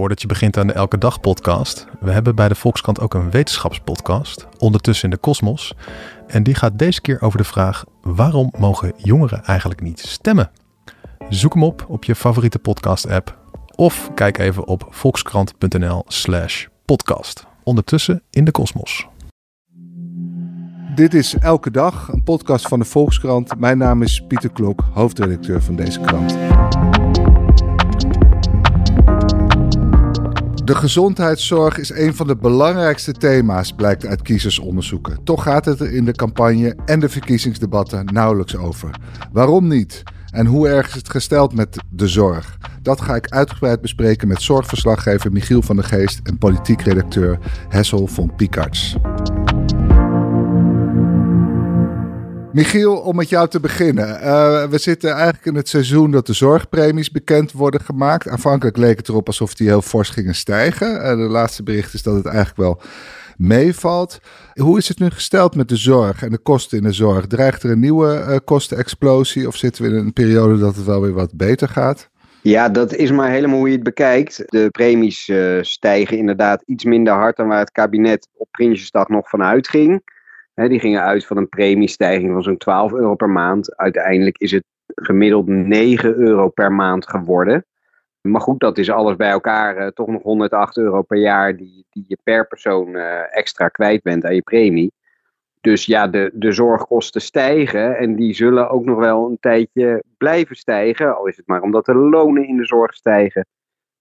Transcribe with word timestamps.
Voordat 0.00 0.20
je 0.20 0.26
begint 0.26 0.56
aan 0.56 0.66
de 0.66 0.72
Elke 0.72 0.98
Dag 0.98 1.20
podcast, 1.20 1.86
we 1.98 2.10
hebben 2.10 2.34
bij 2.34 2.48
de 2.48 2.54
Volkskrant 2.54 3.00
ook 3.00 3.14
een 3.14 3.30
wetenschapspodcast, 3.30 4.46
ondertussen 4.58 5.04
in 5.04 5.10
de 5.10 5.20
kosmos. 5.20 5.74
En 6.26 6.42
die 6.42 6.54
gaat 6.54 6.78
deze 6.78 7.00
keer 7.00 7.22
over 7.22 7.38
de 7.38 7.44
vraag: 7.44 7.84
waarom 8.02 8.52
mogen 8.58 8.92
jongeren 8.96 9.44
eigenlijk 9.44 9.80
niet 9.80 9.98
stemmen? 9.98 10.50
Zoek 11.28 11.54
hem 11.54 11.62
op 11.62 11.84
op 11.88 12.04
je 12.04 12.14
favoriete 12.14 12.58
podcast-app 12.58 13.38
of 13.74 14.10
kijk 14.14 14.38
even 14.38 14.66
op 14.66 14.86
volkskrant.nl/slash 14.90 16.66
podcast. 16.84 17.46
Ondertussen 17.62 18.22
in 18.30 18.44
de 18.44 18.50
kosmos. 18.50 19.06
Dit 20.94 21.14
is 21.14 21.34
Elke 21.34 21.70
Dag, 21.70 22.08
een 22.08 22.22
podcast 22.22 22.68
van 22.68 22.78
de 22.78 22.84
Volkskrant. 22.84 23.58
Mijn 23.58 23.78
naam 23.78 24.02
is 24.02 24.24
Pieter 24.28 24.50
Klok, 24.50 24.84
hoofdredacteur 24.92 25.62
van 25.62 25.76
deze 25.76 26.00
krant. 26.00 26.38
De 30.70 30.76
gezondheidszorg 30.76 31.78
is 31.78 31.90
een 31.90 32.14
van 32.14 32.26
de 32.26 32.36
belangrijkste 32.36 33.12
thema's, 33.12 33.72
blijkt 33.72 34.06
uit 34.06 34.22
kiezersonderzoeken. 34.22 35.24
Toch 35.24 35.42
gaat 35.42 35.64
het 35.64 35.80
er 35.80 35.92
in 35.92 36.04
de 36.04 36.12
campagne 36.12 36.76
en 36.84 37.00
de 37.00 37.08
verkiezingsdebatten 37.08 38.04
nauwelijks 38.04 38.56
over. 38.56 38.90
Waarom 39.32 39.68
niet? 39.68 40.02
En 40.30 40.46
hoe 40.46 40.68
erg 40.68 40.88
is 40.88 40.94
het 40.94 41.10
gesteld 41.10 41.54
met 41.54 41.76
de 41.88 42.08
zorg? 42.08 42.58
Dat 42.82 43.00
ga 43.00 43.14
ik 43.14 43.28
uitgebreid 43.28 43.80
bespreken 43.80 44.28
met 44.28 44.42
zorgverslaggever 44.42 45.32
Michiel 45.32 45.62
van 45.62 45.76
der 45.76 45.84
Geest 45.84 46.20
en 46.22 46.38
politiek 46.38 46.80
redacteur 46.80 47.38
Hessel 47.68 48.06
van 48.06 48.34
Piekarts. 48.36 48.96
Michiel, 52.52 52.96
om 52.96 53.16
met 53.16 53.28
jou 53.28 53.48
te 53.48 53.60
beginnen. 53.60 54.08
Uh, 54.08 54.64
we 54.64 54.78
zitten 54.78 55.10
eigenlijk 55.10 55.46
in 55.46 55.54
het 55.54 55.68
seizoen 55.68 56.10
dat 56.10 56.26
de 56.26 56.32
zorgpremies 56.32 57.10
bekend 57.10 57.52
worden 57.52 57.80
gemaakt. 57.80 58.28
Aanvankelijk 58.28 58.76
leek 58.76 58.96
het 58.96 59.08
erop 59.08 59.26
alsof 59.26 59.54
die 59.54 59.68
heel 59.68 59.82
fors 59.82 60.08
gingen 60.08 60.34
stijgen. 60.34 60.94
Uh, 60.96 61.08
de 61.08 61.16
laatste 61.16 61.62
bericht 61.62 61.94
is 61.94 62.02
dat 62.02 62.14
het 62.14 62.26
eigenlijk 62.26 62.56
wel 62.56 62.80
meevalt. 63.36 64.20
Hoe 64.54 64.78
is 64.78 64.88
het 64.88 64.98
nu 64.98 65.10
gesteld 65.10 65.54
met 65.54 65.68
de 65.68 65.76
zorg 65.76 66.22
en 66.22 66.30
de 66.30 66.38
kosten 66.38 66.78
in 66.78 66.84
de 66.84 66.92
zorg? 66.92 67.26
Dreigt 67.26 67.62
er 67.62 67.70
een 67.70 67.80
nieuwe 67.80 68.24
uh, 68.28 68.36
kostenexplosie 68.44 69.46
of 69.46 69.56
zitten 69.56 69.84
we 69.84 69.90
in 69.90 69.96
een 69.96 70.12
periode 70.12 70.58
dat 70.58 70.76
het 70.76 70.84
wel 70.84 71.00
weer 71.00 71.14
wat 71.14 71.36
beter 71.36 71.68
gaat? 71.68 72.10
Ja, 72.42 72.68
dat 72.68 72.94
is 72.94 73.10
maar 73.10 73.30
helemaal 73.30 73.58
hoe 73.58 73.68
je 73.68 73.74
het 73.74 73.82
bekijkt. 73.82 74.42
De 74.46 74.68
premies 74.70 75.32
stijgen 75.60 76.18
inderdaad 76.18 76.62
iets 76.66 76.84
minder 76.84 77.12
hard 77.12 77.36
dan 77.36 77.48
waar 77.48 77.58
het 77.58 77.72
kabinet 77.72 78.28
op 78.36 78.48
Prinsjesdag 78.50 79.08
nog 79.08 79.28
van 79.28 79.42
uitging. 79.42 80.02
Die 80.68 80.80
gingen 80.80 81.02
uit 81.02 81.26
van 81.26 81.36
een 81.36 81.48
premiestijging 81.48 82.32
van 82.32 82.42
zo'n 82.42 82.56
12 82.56 82.92
euro 82.92 83.14
per 83.14 83.30
maand. 83.30 83.76
Uiteindelijk 83.76 84.38
is 84.38 84.50
het 84.50 84.64
gemiddeld 84.86 85.46
9 85.46 86.14
euro 86.14 86.48
per 86.48 86.72
maand 86.72 87.08
geworden. 87.08 87.64
Maar 88.20 88.40
goed, 88.40 88.60
dat 88.60 88.78
is 88.78 88.90
alles 88.90 89.16
bij 89.16 89.30
elkaar 89.30 89.78
uh, 89.78 89.86
toch 89.86 90.06
nog 90.06 90.22
108 90.22 90.76
euro 90.76 91.02
per 91.02 91.18
jaar 91.18 91.56
die, 91.56 91.86
die 91.90 92.04
je 92.08 92.18
per 92.22 92.46
persoon 92.46 92.88
uh, 92.88 93.36
extra 93.36 93.68
kwijt 93.68 94.02
bent 94.02 94.24
aan 94.24 94.34
je 94.34 94.42
premie. 94.42 94.92
Dus 95.60 95.84
ja, 95.84 96.08
de, 96.08 96.30
de 96.34 96.52
zorgkosten 96.52 97.20
stijgen 97.20 97.96
en 97.96 98.16
die 98.16 98.34
zullen 98.34 98.70
ook 98.70 98.84
nog 98.84 98.98
wel 98.98 99.30
een 99.30 99.38
tijdje 99.40 100.02
blijven 100.16 100.56
stijgen. 100.56 101.16
Al 101.16 101.26
is 101.26 101.36
het 101.36 101.46
maar 101.46 101.62
omdat 101.62 101.86
de 101.86 101.94
lonen 101.94 102.46
in 102.46 102.56
de 102.56 102.66
zorg 102.66 102.94
stijgen. 102.94 103.46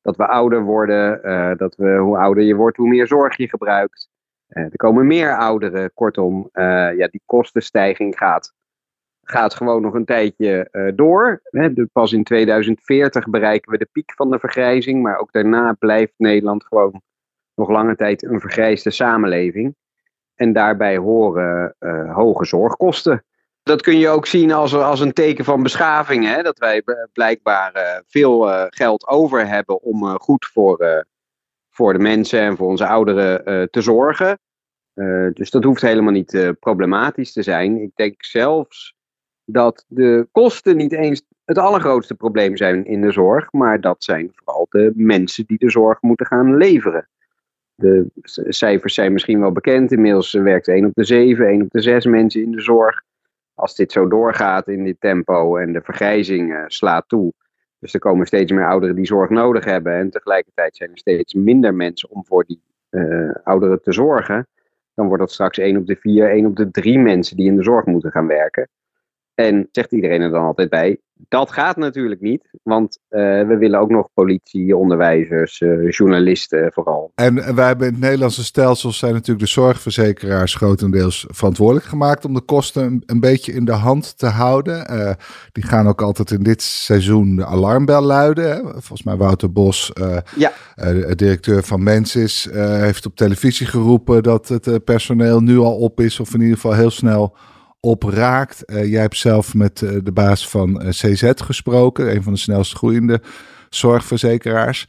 Dat 0.01 0.16
we 0.16 0.27
ouder 0.27 0.61
worden, 0.61 1.19
uh, 1.23 1.55
dat 1.55 1.75
we, 1.75 1.97
hoe 1.97 2.17
ouder 2.17 2.44
je 2.44 2.55
wordt, 2.55 2.77
hoe 2.77 2.88
meer 2.88 3.07
zorg 3.07 3.38
je 3.38 3.49
gebruikt. 3.49 4.08
Er 4.50 4.78
komen 4.78 5.08
meer 5.08 5.38
ouderen. 5.38 5.94
Kortom, 5.94 6.50
ja, 6.53 7.08
die 7.08 7.22
kostenstijging 7.25 8.17
gaat 8.17 8.53
gaat 9.31 9.53
gewoon 9.53 9.81
nog 9.81 9.94
een 9.94 10.06
tijdje 10.06 10.67
uh, 10.72 10.91
door. 10.95 11.41
Pas 11.91 12.14
in 12.14 12.23
2040 12.23 13.30
bereiken 13.30 13.72
we 13.72 13.78
de 13.78 13.89
piek 13.91 14.14
van 14.16 14.31
de 14.31 14.39
vergrijzing, 14.39 15.02
maar 15.02 15.17
ook 15.17 15.31
daarna 15.31 15.73
blijft 15.73 16.14
Nederland 16.17 16.66
gewoon 16.66 17.02
nog 17.56 17.69
lange 17.69 17.95
tijd 17.95 18.23
een 18.23 18.39
vergrijsde 18.39 18.91
samenleving. 18.91 19.75
En 20.36 20.53
daarbij 20.53 20.97
horen 20.97 21.75
hoge 22.13 22.45
zorgkosten. 22.45 23.23
Dat 23.63 23.81
kun 23.81 23.97
je 23.97 24.09
ook 24.09 24.25
zien 24.25 24.52
als, 24.52 24.73
als 24.73 25.00
een 25.00 25.13
teken 25.13 25.46
van 25.46 25.63
beschaving. 25.63 26.25
Hè? 26.25 26.41
Dat 26.41 26.57
wij 26.59 26.84
blijkbaar 27.13 28.02
veel 28.07 28.68
geld 28.69 29.07
over 29.07 29.47
hebben 29.47 29.81
om 29.81 30.19
goed 30.19 30.46
voor, 30.46 31.06
voor 31.69 31.94
de 31.94 32.00
mensen 32.00 32.40
en 32.40 32.57
voor 32.57 32.68
onze 32.68 32.88
ouderen 32.88 33.69
te 33.72 33.81
zorgen. 33.81 34.40
Dus 35.33 35.49
dat 35.49 35.63
hoeft 35.63 35.81
helemaal 35.81 36.11
niet 36.11 36.53
problematisch 36.59 37.33
te 37.33 37.43
zijn. 37.43 37.81
Ik 37.81 37.91
denk 37.95 38.23
zelfs 38.23 38.97
dat 39.45 39.85
de 39.87 40.27
kosten 40.31 40.77
niet 40.77 40.91
eens 40.91 41.23
het 41.45 41.57
allergrootste 41.57 42.15
probleem 42.15 42.57
zijn 42.57 42.85
in 42.85 43.01
de 43.01 43.11
zorg, 43.11 43.51
maar 43.51 43.81
dat 43.81 44.03
zijn 44.03 44.31
vooral 44.33 44.67
de 44.69 44.91
mensen 44.95 45.45
die 45.45 45.57
de 45.57 45.69
zorg 45.69 46.01
moeten 46.01 46.25
gaan 46.25 46.57
leveren. 46.57 47.09
De 47.75 48.07
cijfers 48.33 48.93
zijn 48.93 49.13
misschien 49.13 49.39
wel 49.39 49.51
bekend. 49.51 49.91
Inmiddels 49.91 50.33
werkt 50.33 50.67
1 50.67 50.85
op 50.85 50.93
de 50.93 51.03
7, 51.03 51.47
1 51.47 51.61
op 51.61 51.69
de 51.69 51.81
6 51.81 52.05
mensen 52.05 52.41
in 52.41 52.51
de 52.51 52.61
zorg. 52.61 53.01
Als 53.53 53.75
dit 53.75 53.91
zo 53.91 54.07
doorgaat 54.07 54.67
in 54.67 54.83
dit 54.83 54.99
tempo 54.99 55.57
en 55.57 55.73
de 55.73 55.81
vergrijzing 55.81 56.63
slaat 56.67 57.07
toe. 57.07 57.33
Dus 57.79 57.93
er 57.93 57.99
komen 57.99 58.25
steeds 58.25 58.51
meer 58.51 58.67
ouderen 58.67 58.95
die 58.95 59.05
zorg 59.05 59.29
nodig 59.29 59.66
hebben. 59.66 59.93
En 59.93 60.09
tegelijkertijd 60.09 60.75
zijn 60.75 60.91
er 60.91 60.97
steeds 60.97 61.33
minder 61.33 61.73
mensen 61.73 62.09
om 62.09 62.25
voor 62.25 62.45
die 62.45 62.61
ouderen 63.43 63.81
te 63.81 63.93
zorgen. 63.93 64.47
Dan 64.99 65.07
wordt 65.07 65.23
dat 65.23 65.31
straks 65.31 65.57
1 65.57 65.77
op 65.77 65.85
de 65.85 65.95
4, 65.95 66.29
1 66.29 66.45
op 66.45 66.55
de 66.55 66.71
3 66.71 66.99
mensen 66.99 67.37
die 67.37 67.45
in 67.45 67.55
de 67.55 67.63
zorg 67.63 67.85
moeten 67.85 68.11
gaan 68.11 68.27
werken. 68.27 68.69
En 69.39 69.69
zegt 69.72 69.91
iedereen 69.91 70.22
er 70.22 70.29
dan 70.29 70.44
altijd 70.44 70.69
bij, 70.69 71.00
dat 71.27 71.51
gaat 71.51 71.77
natuurlijk 71.77 72.22
niet, 72.22 72.50
want 72.63 73.00
uh, 73.09 73.19
we 73.47 73.57
willen 73.59 73.79
ook 73.79 73.89
nog 73.89 74.09
politie, 74.13 74.77
onderwijzers, 74.77 75.59
uh, 75.59 75.89
journalisten 75.89 76.72
vooral. 76.73 77.11
En 77.16 77.55
wij 77.55 77.67
hebben 77.67 77.88
in 77.88 77.94
het 77.94 78.01
Nederlandse 78.01 78.44
stelsel 78.44 78.91
zijn 78.91 79.13
natuurlijk 79.13 79.39
de 79.39 79.51
zorgverzekeraars 79.51 80.55
grotendeels 80.55 81.25
verantwoordelijk 81.29 81.85
gemaakt 81.85 82.25
om 82.25 82.33
de 82.33 82.41
kosten 82.41 82.83
een, 82.83 83.03
een 83.05 83.19
beetje 83.19 83.53
in 83.53 83.66
de 83.66 83.72
hand 83.72 84.17
te 84.17 84.25
houden. 84.25 84.94
Uh, 84.94 85.11
die 85.51 85.63
gaan 85.63 85.88
ook 85.88 86.01
altijd 86.01 86.31
in 86.31 86.44
dit 86.44 86.61
seizoen 86.61 87.35
de 87.35 87.45
alarmbel 87.45 88.01
luiden. 88.01 88.49
Hè? 88.49 88.61
Volgens 88.61 89.03
mij 89.03 89.16
Wouter 89.16 89.51
Bos, 89.51 89.91
ja. 90.35 90.51
directeur 91.16 91.63
van 91.63 91.83
Mensis, 91.83 92.49
heeft 92.53 93.05
op 93.05 93.16
televisie 93.16 93.67
geroepen 93.67 94.23
dat 94.23 94.47
het 94.47 94.83
personeel 94.83 95.41
nu 95.41 95.57
al 95.57 95.78
op 95.78 95.99
is, 95.99 96.19
of 96.19 96.33
in 96.33 96.41
ieder 96.41 96.55
geval 96.55 96.73
heel 96.73 96.91
snel 96.91 97.35
opraakt. 97.79 98.63
Uh, 98.66 98.91
jij 98.91 99.01
hebt 99.01 99.17
zelf 99.17 99.53
met 99.53 99.81
uh, 99.81 100.00
de 100.03 100.12
baas 100.12 100.50
van 100.50 100.81
eh, 100.81 100.90
CZ 100.90 101.31
gesproken, 101.35 102.16
een 102.16 102.23
van 102.23 102.34
de 102.34 102.40
snelst 102.40 102.73
groeiende 102.73 103.22
zorgverzekeraars. 103.69 104.88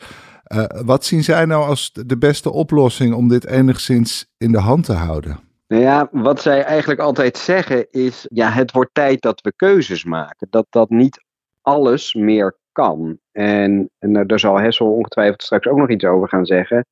wat 0.85 1.05
zien 1.05 1.25
zij 1.25 1.45
nou 1.45 1.67
als 1.67 1.93
de 1.93 2.19
beste 2.19 2.53
oplossing 2.53 3.15
om 3.15 3.29
dit 3.29 3.47
enigszins 3.47 4.27
in 4.37 4.53
de 4.53 4.59
hand 4.59 4.85
te 4.85 4.93
houden? 4.93 5.39
Nou 5.69 5.83
ja, 5.83 6.09
wat 6.13 6.41
zij 6.41 6.63
eigenlijk 6.63 7.01
altijd 7.01 7.39
zeggen 7.39 7.91
is, 7.91 8.27
ja, 8.29 8.49
het 8.49 8.73
wordt 8.73 8.95
tijd 8.95 9.23
dat 9.23 9.41
we 9.41 9.53
keuzes 9.57 10.05
maken. 10.05 10.47
Dat 10.51 10.67
dat 10.71 10.91
niet 10.91 11.25
alles 11.63 12.15
meer 12.15 12.59
kan. 12.73 13.19
En, 13.33 13.91
en 13.99 14.27
daar 14.27 14.41
zal 14.41 14.61
Hessel 14.61 14.93
ongetwijfeld 14.93 15.43
straks 15.43 15.67
ook 15.67 15.79
nog 15.79 15.91
iets 15.91 16.05
over 16.05 16.29
gaan 16.29 16.47
zeggen. 16.47 16.87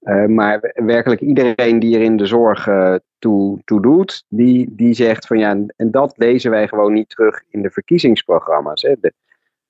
Uh, 0.00 0.26
maar 0.26 0.72
werkelijk 0.74 1.20
iedereen 1.20 1.78
die 1.78 1.96
er 1.96 2.02
in 2.02 2.16
de 2.16 2.26
zorg 2.26 2.66
uh, 2.66 2.94
toe, 3.18 3.60
toe 3.64 3.82
doet, 3.82 4.24
die, 4.28 4.74
die 4.74 4.94
zegt 4.94 5.26
van 5.26 5.38
ja, 5.38 5.50
en 5.76 5.90
dat 5.90 6.14
lezen 6.16 6.50
wij 6.50 6.68
gewoon 6.68 6.92
niet 6.92 7.08
terug 7.08 7.42
in 7.48 7.62
de 7.62 7.70
verkiezingsprogramma's. 7.70 8.82
Hè. 8.82 8.94
De, 9.00 9.12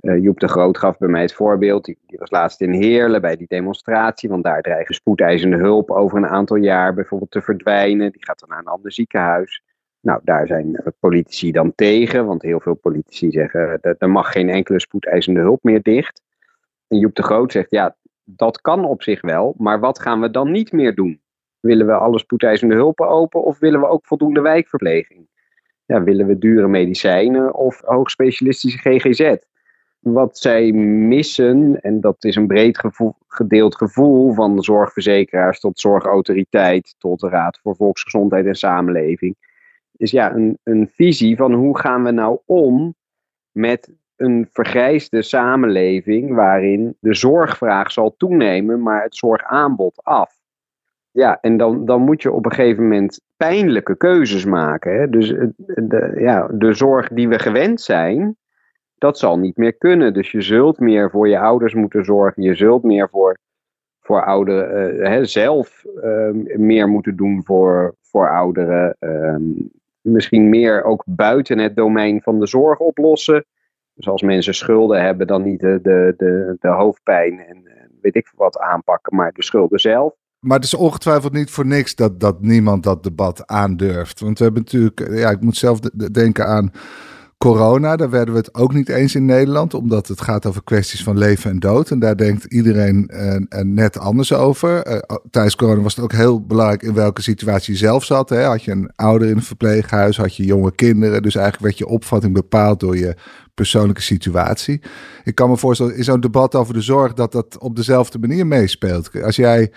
uh, 0.00 0.22
Joep 0.22 0.40
de 0.40 0.48
Groot 0.48 0.78
gaf 0.78 0.98
bij 0.98 1.08
mij 1.08 1.22
het 1.22 1.32
voorbeeld, 1.32 1.84
die, 1.84 1.98
was 2.06 2.30
laatst 2.30 2.60
in 2.60 2.72
Heerlen 2.72 3.20
bij 3.20 3.36
die 3.36 3.46
demonstratie, 3.46 4.28
want 4.28 4.44
daar 4.44 4.62
dreigen 4.62 4.94
spoedeisende 4.94 5.56
hulp 5.56 5.90
over 5.90 6.18
een 6.18 6.26
aantal 6.26 6.56
jaar 6.56 6.94
bijvoorbeeld 6.94 7.30
te 7.30 7.42
verdwijnen. 7.42 8.12
Die 8.12 8.24
gaat 8.24 8.40
dan 8.40 8.48
naar 8.48 8.58
een 8.58 8.64
ander 8.64 8.92
ziekenhuis. 8.92 9.62
Nou, 10.00 10.20
daar 10.24 10.46
zijn 10.46 10.82
politici 11.00 11.52
dan 11.52 11.74
tegen, 11.74 12.26
want 12.26 12.42
heel 12.42 12.60
veel 12.60 12.74
politici 12.74 13.30
zeggen 13.30 13.78
dat 13.80 13.96
er 13.98 14.10
mag 14.10 14.32
geen 14.32 14.48
enkele 14.48 14.80
spoedeisende 14.80 15.40
hulp 15.40 15.62
meer 15.62 15.82
dicht. 15.82 16.22
En 16.88 16.98
Joep 16.98 17.14
de 17.14 17.22
Groot 17.22 17.52
zegt 17.52 17.70
ja, 17.70 17.96
dat 18.36 18.60
kan 18.60 18.84
op 18.84 19.02
zich 19.02 19.20
wel, 19.20 19.54
maar 19.58 19.80
wat 19.80 20.00
gaan 20.00 20.20
we 20.20 20.30
dan 20.30 20.50
niet 20.50 20.72
meer 20.72 20.94
doen? 20.94 21.20
Willen 21.60 21.86
we 21.86 21.92
alle 21.92 22.18
spoedeisende 22.18 22.74
hulpen 22.74 23.08
open 23.08 23.44
of 23.44 23.58
willen 23.58 23.80
we 23.80 23.86
ook 23.86 24.06
voldoende 24.06 24.40
wijkverpleging? 24.40 25.28
Ja, 25.84 26.02
willen 26.02 26.26
we 26.26 26.38
dure 26.38 26.68
medicijnen 26.68 27.54
of 27.54 27.80
hoogspecialistische 27.84 28.78
GGZ? 28.78 29.36
Wat 30.00 30.38
zij 30.38 30.72
missen, 30.72 31.80
en 31.80 32.00
dat 32.00 32.24
is 32.24 32.36
een 32.36 32.46
breed 32.46 32.80
gedeeld 33.28 33.76
gevoel 33.76 34.32
van 34.32 34.62
zorgverzekeraars 34.62 35.60
tot 35.60 35.80
zorgautoriteit, 35.80 36.94
tot 36.98 37.20
de 37.20 37.28
Raad 37.28 37.58
voor 37.62 37.76
Volksgezondheid 37.76 38.46
en 38.46 38.54
Samenleving, 38.54 39.36
is 39.96 40.10
ja 40.10 40.34
een, 40.34 40.58
een 40.62 40.90
visie 40.92 41.36
van 41.36 41.52
hoe 41.52 41.78
gaan 41.78 42.04
we 42.04 42.10
nou 42.10 42.38
om 42.46 42.94
met 43.50 43.92
een 44.20 44.48
vergrijsde 44.52 45.22
samenleving 45.22 46.34
waarin 46.34 46.96
de 47.00 47.14
zorgvraag 47.14 47.92
zal 47.92 48.14
toenemen, 48.16 48.82
maar 48.82 49.02
het 49.02 49.16
zorgaanbod 49.16 50.00
af. 50.04 50.38
Ja, 51.10 51.38
en 51.40 51.56
dan, 51.56 51.84
dan 51.84 52.02
moet 52.02 52.22
je 52.22 52.32
op 52.32 52.44
een 52.44 52.52
gegeven 52.52 52.82
moment 52.82 53.20
pijnlijke 53.36 53.96
keuzes 53.96 54.44
maken. 54.44 54.94
Hè? 54.94 55.10
Dus 55.10 55.28
de, 55.64 56.12
ja, 56.16 56.48
de 56.52 56.72
zorg 56.72 57.08
die 57.08 57.28
we 57.28 57.38
gewend 57.38 57.80
zijn, 57.80 58.36
dat 58.98 59.18
zal 59.18 59.38
niet 59.38 59.56
meer 59.56 59.72
kunnen. 59.72 60.14
Dus 60.14 60.30
je 60.30 60.40
zult 60.40 60.78
meer 60.78 61.10
voor 61.10 61.28
je 61.28 61.38
ouders 61.38 61.74
moeten 61.74 62.04
zorgen. 62.04 62.42
Je 62.42 62.54
zult 62.54 62.82
meer 62.82 63.08
voor 63.08 63.38
voor 64.10 64.24
ouderen 64.24 65.10
hè, 65.10 65.24
zelf 65.24 65.84
ehm, 66.02 66.66
meer 66.66 66.88
moeten 66.88 67.16
doen 67.16 67.44
voor, 67.44 67.94
voor 68.00 68.30
ouderen. 68.30 68.96
Ehm, 68.98 69.42
misschien 70.00 70.48
meer 70.48 70.84
ook 70.84 71.02
buiten 71.06 71.58
het 71.58 71.76
domein 71.76 72.22
van 72.22 72.40
de 72.40 72.46
zorg 72.46 72.78
oplossen. 72.78 73.44
Dus 73.94 74.08
als 74.08 74.22
mensen 74.22 74.54
schulden 74.54 75.02
hebben, 75.02 75.26
dan 75.26 75.42
niet 75.42 75.60
de, 75.60 75.78
de, 75.82 76.14
de, 76.16 76.56
de 76.60 76.68
hoofdpijn 76.68 77.38
en 77.38 77.62
weet 78.00 78.16
ik 78.16 78.32
wat 78.36 78.58
aanpakken, 78.58 79.16
maar 79.16 79.32
de 79.32 79.42
schulden 79.42 79.80
zelf. 79.80 80.14
Maar 80.38 80.56
het 80.56 80.64
is 80.64 80.74
ongetwijfeld 80.74 81.32
niet 81.32 81.50
voor 81.50 81.66
niks 81.66 81.94
dat, 81.94 82.20
dat 82.20 82.40
niemand 82.40 82.82
dat 82.82 83.02
debat 83.02 83.46
aandurft. 83.46 84.20
Want 84.20 84.38
we 84.38 84.44
hebben 84.44 84.62
natuurlijk, 84.62 85.08
ja, 85.18 85.30
ik 85.30 85.40
moet 85.40 85.56
zelf 85.56 85.80
denken 86.12 86.46
aan 86.46 86.72
corona. 87.44 87.96
Daar 87.96 88.10
werden 88.10 88.34
we 88.34 88.40
het 88.40 88.54
ook 88.54 88.74
niet 88.74 88.88
eens 88.88 89.14
in 89.14 89.24
Nederland, 89.24 89.74
omdat 89.74 90.08
het 90.08 90.20
gaat 90.20 90.46
over 90.46 90.64
kwesties 90.64 91.02
van 91.02 91.18
leven 91.18 91.50
en 91.50 91.58
dood. 91.58 91.90
En 91.90 91.98
daar 91.98 92.16
denkt 92.16 92.44
iedereen 92.44 93.10
uh, 93.12 93.60
net 93.62 93.98
anders 93.98 94.32
over. 94.32 94.86
Uh, 94.86 94.98
tijdens 95.30 95.56
corona 95.56 95.80
was 95.80 95.94
het 95.94 96.04
ook 96.04 96.12
heel 96.12 96.40
belangrijk 96.40 96.82
in 96.82 96.94
welke 96.94 97.22
situatie 97.22 97.72
je 97.72 97.78
zelf 97.78 98.04
zat. 98.04 98.28
Hè? 98.28 98.42
Had 98.42 98.62
je 98.62 98.70
een 98.70 98.90
ouder 98.96 99.28
in 99.28 99.36
een 99.36 99.42
verpleeghuis, 99.42 100.16
had 100.16 100.36
je 100.36 100.44
jonge 100.44 100.74
kinderen. 100.74 101.22
Dus 101.22 101.34
eigenlijk 101.34 101.64
werd 101.64 101.78
je 101.78 101.86
opvatting 101.86 102.32
bepaald 102.32 102.80
door 102.80 102.96
je 102.96 103.16
persoonlijke 103.54 104.02
situatie. 104.02 104.80
Ik 105.24 105.34
kan 105.34 105.50
me 105.50 105.56
voorstellen, 105.56 105.96
in 105.96 106.04
zo'n 106.04 106.20
debat 106.20 106.54
over 106.54 106.74
de 106.74 106.80
zorg, 106.80 107.12
dat 107.14 107.32
dat 107.32 107.58
op 107.58 107.76
dezelfde 107.76 108.18
manier 108.18 108.46
meespeelt. 108.46 109.22
Als 109.22 109.36
jij 109.36 109.72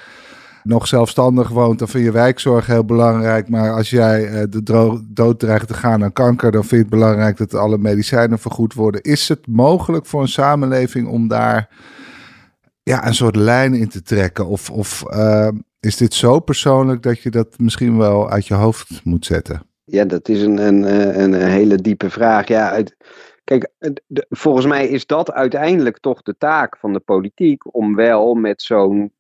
nog 0.63 0.87
zelfstandig 0.87 1.49
woont, 1.49 1.79
dan 1.79 1.87
vind 1.87 2.03
je 2.03 2.11
wijkzorg 2.11 2.65
heel 2.65 2.85
belangrijk. 2.85 3.49
Maar 3.49 3.71
als 3.71 3.89
jij 3.89 4.29
uh, 4.29 4.43
de 4.49 4.63
dood 5.13 5.39
dreigt 5.39 5.67
te 5.67 5.73
gaan 5.73 6.03
aan 6.03 6.13
kanker, 6.13 6.51
dan 6.51 6.61
vind 6.61 6.71
je 6.71 6.77
het 6.77 6.89
belangrijk 6.89 7.37
dat 7.37 7.53
alle 7.53 7.77
medicijnen 7.77 8.39
vergoed 8.39 8.73
worden. 8.73 9.01
Is 9.01 9.29
het 9.29 9.47
mogelijk 9.47 10.05
voor 10.05 10.21
een 10.21 10.27
samenleving 10.27 11.07
om 11.07 11.27
daar 11.27 11.69
ja, 12.83 13.07
een 13.07 13.15
soort 13.15 13.35
lijn 13.35 13.73
in 13.73 13.89
te 13.89 14.01
trekken? 14.01 14.47
Of, 14.47 14.69
of 14.69 15.03
uh, 15.13 15.47
is 15.79 15.97
dit 15.97 16.13
zo 16.13 16.39
persoonlijk 16.39 17.01
dat 17.01 17.19
je 17.19 17.29
dat 17.29 17.47
misschien 17.57 17.97
wel 17.97 18.29
uit 18.29 18.47
je 18.47 18.53
hoofd 18.53 19.01
moet 19.03 19.25
zetten? 19.25 19.61
Ja, 19.85 20.05
dat 20.05 20.29
is 20.29 20.41
een, 20.41 20.57
een, 20.57 20.83
een 21.23 21.33
hele 21.33 21.75
diepe 21.75 22.09
vraag. 22.09 22.47
Ja, 22.47 22.83
kijk, 23.43 23.71
volgens 24.29 24.65
mij 24.65 24.87
is 24.87 25.05
dat 25.05 25.31
uiteindelijk 25.31 25.99
toch 25.99 26.21
de 26.21 26.35
taak 26.37 26.77
van 26.77 26.93
de 26.93 26.99
politiek 26.99 27.75
om 27.75 27.95
wel 27.95 28.33
met 28.33 28.61
zo'n 28.61 29.11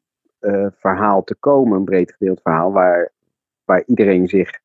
uh, 0.43 0.67
verhaal 0.71 1.23
te 1.23 1.35
komen, 1.35 1.77
een 1.77 1.83
breed 1.83 2.11
gedeeld 2.11 2.41
verhaal, 2.41 2.71
waar, 2.71 3.11
waar 3.65 3.83
iedereen 3.85 4.27
zich 4.27 4.59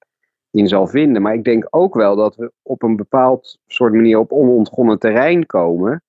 in 0.51 0.69
zal 0.69 0.87
vinden. 0.87 1.23
Maar 1.23 1.35
ik 1.35 1.45
denk 1.45 1.67
ook 1.71 1.95
wel 1.95 2.17
dat 2.17 2.37
we 2.37 2.53
op 2.63 2.83
een 2.83 2.97
bepaald 2.97 3.59
soort 3.67 3.93
manier 3.93 4.19
op 4.19 4.33
onontgonnen 4.33 4.99
terrein 4.99 5.47
komen, 5.47 6.03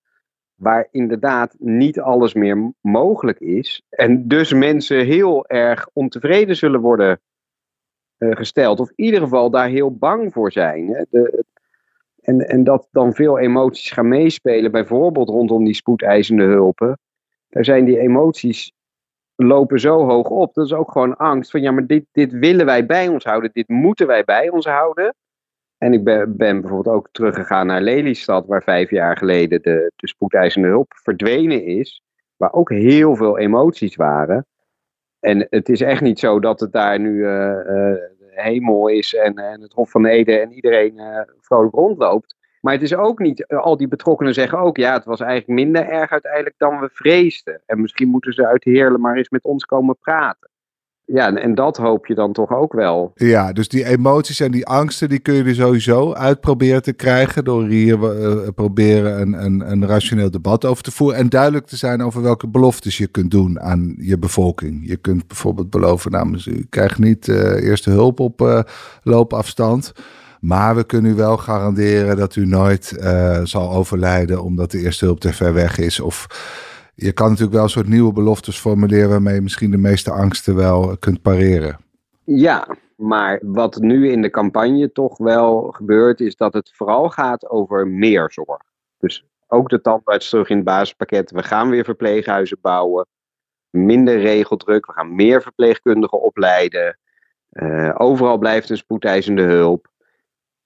waar 0.56 0.88
inderdaad 0.92 1.56
niet 1.58 2.00
alles 2.00 2.34
meer 2.34 2.74
mogelijk 2.82 3.40
is. 3.40 3.82
En 3.90 4.28
dus 4.28 4.54
mensen 4.54 5.06
heel 5.06 5.48
erg 5.48 5.90
ontevreden 5.94 6.56
zullen 6.56 6.82
worden 6.82 7.20
uh, 8.18 8.36
gesteld, 8.36 8.80
of 8.80 8.90
in 8.96 9.06
ieder 9.06 9.20
geval 9.20 9.50
daar 9.50 9.68
heel 9.68 9.98
bang 9.98 10.34
voor 10.34 10.52
zijn. 10.52 10.88
Hè. 10.88 11.04
De, 11.10 11.44
en, 12.22 12.48
en 12.48 12.64
dat 12.64 12.88
dan 12.92 13.14
veel 13.14 13.40
emoties 13.40 13.92
gaan 13.92 14.08
meespelen, 14.08 14.72
bijvoorbeeld 14.72 15.30
rondom 15.30 15.66
die 15.66 15.74
spoedeisende 15.74 16.44
hulpen. 16.44 17.00
Daar 17.50 17.66
zijn 17.66 17.86
die 17.86 18.00
emoties 18.00 18.74
lopen 19.46 19.80
zo 19.80 20.06
hoog 20.06 20.30
op. 20.30 20.54
Dat 20.54 20.66
is 20.66 20.74
ook 20.74 20.92
gewoon 20.92 21.18
angst 21.18 21.52
van 21.52 21.62
ja, 21.62 21.72
maar 21.72 21.86
dit, 21.86 22.06
dit 22.12 22.32
willen 22.32 22.66
wij 22.66 22.86
bij 22.86 23.08
ons 23.08 23.24
houden. 23.24 23.50
Dit 23.54 23.68
moeten 23.68 24.08
wij 24.08 24.24
bij 24.24 24.50
ons 24.50 24.66
houden. 24.66 25.16
En 25.78 25.94
ik 25.94 26.04
ben, 26.04 26.38
ben 26.38 26.62
bijvoorbeeld 26.62 26.96
ook 26.96 27.10
teruggegaan 27.12 27.68
naar 27.68 27.82
Lelystad, 27.82 28.46
waar 28.46 28.64
vijf 28.64 28.90
jaar 28.90 29.18
geleden 29.18 29.62
de, 29.62 29.92
de 29.96 30.08
spoedeisende 30.08 30.68
hulp 30.68 30.92
verdwenen 31.04 31.66
is. 31.66 32.04
Waar 32.38 32.54
ook 32.54 32.70
heel 32.70 33.16
veel 33.16 33.38
emoties 33.38 33.96
waren. 33.96 34.46
En 35.20 35.48
het 35.50 35.70
is 35.70 35.82
echt 35.82 36.02
niet 36.02 36.20
zo 36.20 36.40
dat 36.40 36.60
het 36.60 36.72
daar 36.72 37.00
nu 37.00 37.14
uh, 37.14 37.94
hemel 38.30 38.88
is 38.88 39.16
en, 39.16 39.36
en 39.36 39.62
het 39.62 39.74
Hof 39.74 39.92
van 39.92 40.06
Ede 40.06 40.40
en 40.40 40.52
iedereen 40.52 40.94
uh, 40.96 41.22
vrolijk 41.40 41.74
rondloopt. 41.74 42.36
Maar 42.62 42.74
het 42.74 42.82
is 42.82 42.96
ook 42.96 43.20
niet, 43.20 43.46
eh, 43.46 43.60
al 43.60 43.78
die 43.78 43.88
betrokkenen 43.88 44.34
zeggen 44.34 44.60
ook, 44.60 44.78
ja, 44.78 44.94
het 44.94 45.06
was 45.06 45.20
eigenlijk 45.20 45.60
minder 45.60 45.88
erg 45.88 46.12
uiteindelijk 46.12 46.56
dan 46.58 46.80
we 46.80 46.90
vreesden. 46.94 47.62
En 47.66 47.82
misschien 47.82 48.10
moeten 48.10 48.34
ze 48.34 48.48
uit 48.48 48.64
Heerlen 48.64 49.02
maar 49.02 49.16
eens 49.16 49.30
met 49.30 49.44
ons 49.44 49.66
komen 49.66 49.98
praten. 50.00 50.50
Ja, 51.14 51.36
en, 51.36 51.56
dat 51.56 51.78
hoop 51.78 52.06
je 52.06 52.16
dan 52.16 52.34
toch 52.34 52.52
ook 52.52 52.74
wel. 52.74 53.12
Ja, 53.16 53.54
dus 53.54 53.68
die 53.68 53.86
emoties 53.86 54.40
en 54.40 54.52
die 54.52 54.66
angsten, 54.66 55.10
die 55.10 55.20
kun 55.20 55.34
je 55.34 55.44
er 55.44 55.56
sowieso 55.56 56.14
uitproberen 56.14 56.84
te 56.84 56.94
krijgen. 56.94 57.44
Door 57.44 57.66
hier 57.66 57.98
uh, 57.98 58.48
proberen 58.56 59.22
een, 59.22 59.46
een, 59.46 59.72
een 59.72 59.88
rationeel 59.88 60.32
debat 60.32 60.66
over 60.66 60.84
te 60.84 60.92
voeren. 60.92 61.18
En 61.18 61.30
duidelijk 61.30 61.66
te 61.66 61.76
zijn 61.76 62.02
over 62.02 62.22
welke 62.22 62.48
beloftes 62.48 62.98
je 62.98 63.08
kunt 63.08 63.32
doen 63.32 63.60
aan 63.60 63.96
je 63.98 64.18
bevolking. 64.18 64.88
Je 64.88 64.98
kunt 64.98 65.28
bijvoorbeeld 65.28 65.70
beloven, 65.70 66.12
namens 66.12 66.46
u 66.46 66.66
krijgt 66.70 67.00
niet 67.00 67.28
uh, 67.28 67.64
eerste 67.64 67.90
hulp 67.90 68.20
op 68.20 68.66
loopafstand. 69.04 69.94
Maar 70.40 70.76
we 70.76 70.84
kunnen 70.84 71.12
u 71.12 71.16
wel 71.16 71.38
garanderen 71.38 72.18
dat 72.18 72.36
u 72.36 72.46
nooit 72.46 72.98
uh, 73.00 73.40
zal 73.44 73.72
overlijden 73.72 74.44
omdat 74.44 74.72
de 74.72 74.80
eerste 74.80 75.06
hulp 75.06 75.20
te 75.20 75.34
ver 75.34 75.54
weg 75.54 75.78
is. 75.78 76.00
Of 76.00 76.28
je 76.96 77.12
kan 77.12 77.28
natuurlijk 77.28 77.54
wel 77.54 77.64
een 77.64 77.70
soort 77.70 77.88
nieuwe 77.88 78.14
beloftes 78.14 78.60
formuleren 78.60 79.10
waarmee 79.10 79.34
je 79.34 79.42
misschien 79.42 79.72
de 79.72 79.78
meeste 79.78 80.12
angsten 80.12 80.56
wel 80.56 80.98
kunt 80.98 81.22
pareren. 81.22 81.78
Ja, 82.24 82.68
maar 82.96 83.40
wat 83.44 83.76
nu 83.76 84.12
in 84.12 84.22
de 84.22 84.30
campagne 84.30 84.92
toch 84.92 85.18
wel 85.18 85.62
gebeurt, 85.62 86.20
is 86.20 86.36
dat 86.36 86.54
het 86.54 86.72
vooral 86.74 87.10
gaat 87.10 87.50
over 87.50 87.88
meer 87.88 88.32
zorg. 88.32 88.62
Dus 88.98 89.26
ook 89.48 89.70
de 89.70 89.82
tandarts 89.82 90.30
terug 90.30 90.50
in 90.50 90.56
het 90.56 90.66
basispakket. 90.66 91.32
We 91.32 91.44
gaan 91.44 91.70
weer 91.70 91.84
verpleeghuizen 91.84 92.58
bouwen. 92.62 93.08
Minder 93.70 94.20
regeldruk. 94.20 94.86
We 94.86 94.94
gaan 94.94 95.16
meer 95.16 95.42
verpleegkundigen 95.42 96.22
opleiden. 96.22 96.98
Uh, 97.52 97.96
overal 97.98 98.38
blijft 98.38 98.70
een 98.70 98.78
spoedeisende 98.78 99.42
hulp. 99.42 99.88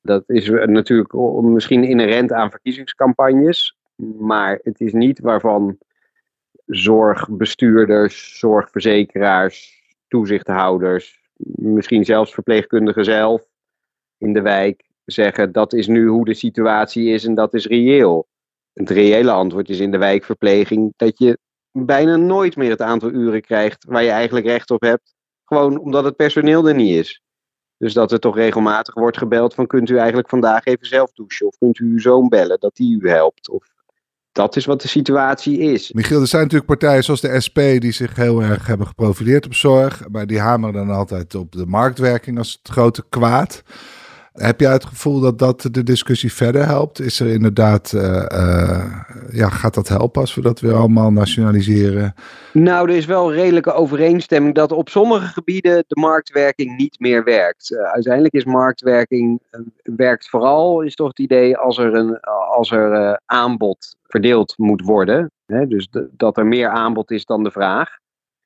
Dat 0.04 0.24
is 0.28 0.50
natuurlijk 0.50 1.14
misschien 1.42 1.84
inherent 1.84 2.32
aan 2.32 2.50
verkiezingscampagnes, 2.50 3.78
maar 4.20 4.60
het 4.64 4.82
is 4.82 4.94
niet 4.94 5.20
waarvan 5.20 5.78
zorgbestuurders, 6.66 8.40
zorgverzekeraars, 8.40 9.82
toezichthouders, 10.08 11.20
misschien 11.56 12.06
zelfs 12.06 12.34
verpleegkundigen 12.34 13.06
zelf 13.06 13.46
in 14.18 14.34
de 14.34 14.42
wijk 14.42 14.84
zeggen 15.06 15.52
dat 15.52 15.74
is 15.74 15.88
nu 15.88 16.08
hoe 16.08 16.26
de 16.26 16.34
situatie 16.34 17.10
is 17.10 17.26
en 17.26 17.36
dat 17.36 17.54
is 17.54 17.66
reëel. 17.66 18.28
Het 18.74 18.90
reële 18.90 19.32
antwoord 19.32 19.70
is 19.70 19.80
in 19.80 19.92
de 19.92 19.98
wijkverpleging 19.98 20.94
dat 20.96 21.18
je 21.20 21.38
bijna 21.72 22.16
nooit 22.16 22.56
meer 22.56 22.70
het 22.70 22.82
aantal 22.82 23.12
uren 23.12 23.42
krijgt 23.42 23.86
waar 23.86 24.04
je 24.04 24.10
eigenlijk 24.10 24.46
recht 24.46 24.72
op 24.72 24.82
hebt, 24.82 25.16
gewoon 25.46 25.80
omdat 25.80 26.04
het 26.04 26.16
personeel 26.16 26.68
er 26.68 26.76
niet 26.76 26.96
is. 26.96 27.22
Dus 27.84 27.94
dat 27.94 28.12
er 28.12 28.20
toch 28.20 28.36
regelmatig 28.36 28.94
wordt 28.94 29.18
gebeld 29.18 29.54
van 29.54 29.68
kunt 29.68 29.90
u 29.90 29.98
eigenlijk 29.98 30.30
vandaag 30.30 30.66
even 30.66 30.88
zelf 30.88 31.12
douchen 31.14 31.48
of 31.48 31.58
kunt 31.58 31.80
u 31.80 31.92
uw 31.92 32.00
zoon 32.00 32.30
bellen 32.30 32.60
dat 32.60 32.76
die 32.76 33.02
u 33.02 33.10
helpt. 33.10 33.50
Of 33.50 33.64
dat 34.32 34.56
is 34.56 34.66
wat 34.66 34.82
de 34.82 34.88
situatie 34.88 35.58
is. 35.58 35.92
Michiel, 35.92 36.22
er 36.22 36.28
zijn 36.28 36.42
natuurlijk 36.42 36.70
partijen 36.70 37.04
zoals 37.04 37.22
de 37.22 37.42
SP 37.46 37.58
die 37.58 37.92
zich 37.92 38.16
heel 38.16 38.42
erg 38.42 38.68
hebben 38.68 38.88
geprofileerd 38.88 39.46
op 39.46 39.54
zorg. 39.54 40.02
Maar 40.10 40.28
die 40.28 40.40
hameren 40.40 40.74
dan 40.74 40.90
altijd 40.90 41.36
op 41.36 41.52
de 41.52 41.66
marktwerking 41.66 42.38
als 42.38 42.60
het 42.62 42.72
grote 42.72 43.04
kwaad. 43.10 43.64
Heb 44.34 44.60
jij 44.60 44.72
het 44.72 44.86
gevoel 44.86 45.20
dat 45.20 45.40
dat 45.40 45.68
de 45.72 45.84
discussie 45.84 46.34
verder 46.34 46.66
helpt? 46.66 47.00
Is 47.00 47.20
er 47.20 47.28
inderdaad, 47.28 47.92
uh, 47.96 48.26
uh, 48.34 49.02
ja, 49.32 49.50
gaat 49.50 49.74
dat 49.74 49.88
helpen 49.88 50.22
als 50.22 50.36
we 50.36 50.42
dat 50.42 50.60
weer 50.60 50.74
allemaal 50.74 51.12
nationaliseren? 51.12 52.14
Nou, 52.52 52.90
er 52.90 52.96
is 52.96 53.06
wel 53.06 53.34
redelijke 53.34 53.74
overeenstemming 53.74 54.56
dat 54.56 54.72
op 54.72 54.90
sommige 54.90 55.26
gebieden 55.26 55.84
de 55.88 56.00
marktwerking 56.00 56.78
niet 56.78 57.00
meer 57.00 57.24
werkt. 57.24 57.72
Uh, 57.72 57.82
uiteindelijk 57.84 58.34
is 58.34 58.44
marktwerking, 58.44 59.40
werkt 59.84 60.30
vooral, 60.30 60.82
is 60.82 60.96
toch 60.96 61.08
het 61.08 61.20
idee, 61.20 61.58
als 61.58 61.78
er, 61.78 61.94
een, 61.94 62.20
als 62.54 62.72
er 62.72 63.22
aanbod 63.26 63.96
verdeeld 64.08 64.54
moet 64.58 64.82
worden. 64.82 65.32
Hè? 65.46 65.68
Dus 65.68 65.88
dat 66.12 66.38
er 66.38 66.46
meer 66.46 66.70
aanbod 66.70 67.12
is 67.12 67.26
dan 67.26 67.44
de 67.44 67.52
vraag. 67.52 68.02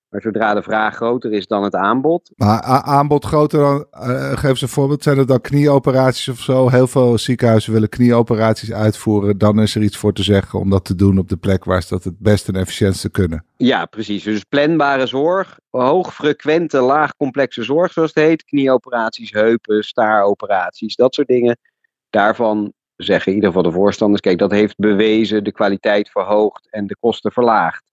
Maar 0.10 0.22
zodra 0.22 0.54
de 0.54 0.62
vraag 0.62 0.96
groter 0.96 1.34
is 1.34 1.48
dan 1.48 1.64
het 1.64 1.76
aanbod. 1.76 2.32
Maar 2.36 2.62
aanbod 2.62 3.26
groter 3.26 3.60
dan, 3.60 3.86
uh, 3.94 4.38
geef 4.38 4.58
ze 4.58 4.64
een 4.64 4.70
voorbeeld, 4.70 5.04
zijn 5.04 5.18
er 5.18 5.26
dan 5.26 5.42
knieoperaties 5.42 6.28
of 6.28 6.40
zo? 6.40 6.70
Heel 6.70 6.88
veel 6.88 7.18
ziekenhuizen 7.18 7.74
willen 7.74 7.90
knieoperaties 7.90 8.72
uitvoeren. 8.72 9.38
Dan 9.38 9.62
is 9.62 9.76
er 9.76 9.82
iets 9.82 9.98
voor 9.98 10.14
te 10.14 10.24
zeggen 10.24 10.60
om 10.60 10.70
dat 10.70 10.86
te 10.86 10.96
doen 10.96 11.18
op 11.18 11.30
de 11.30 11.38
plek 11.38 11.64
waar 11.64 11.82
ze 11.82 11.90
dat 11.90 12.04
het 12.04 12.20
best 12.20 12.48
en 12.48 12.56
efficiëntste 12.56 13.10
kunnen. 13.10 13.46
Ja, 13.58 13.86
precies. 13.86 14.24
Dus 14.24 14.44
planbare 14.44 15.08
zorg, 15.08 15.60
hoogfrequente, 15.70 16.80
laagcomplexe 16.80 17.64
zorg 17.64 17.92
zoals 17.92 18.14
het 18.14 18.24
heet. 18.24 18.44
Knieoperaties, 18.44 19.32
heupen, 19.32 19.84
staaroperaties, 19.84 20.96
dat 20.96 21.14
soort 21.14 21.28
dingen. 21.28 21.58
Daarvan 22.10 22.74
zeggen 22.96 23.28
in 23.32 23.38
ieder 23.38 23.50
geval 23.54 23.72
de 23.72 23.78
voorstanders, 23.78 24.22
kijk, 24.22 24.38
dat 24.38 24.52
heeft 24.52 24.76
bewezen 24.78 25.44
de 25.44 25.52
kwaliteit 25.52 26.10
verhoogd 26.10 26.68
en 26.70 26.88
de 26.88 26.98
kosten 27.00 27.32
verlaagd. 27.32 27.86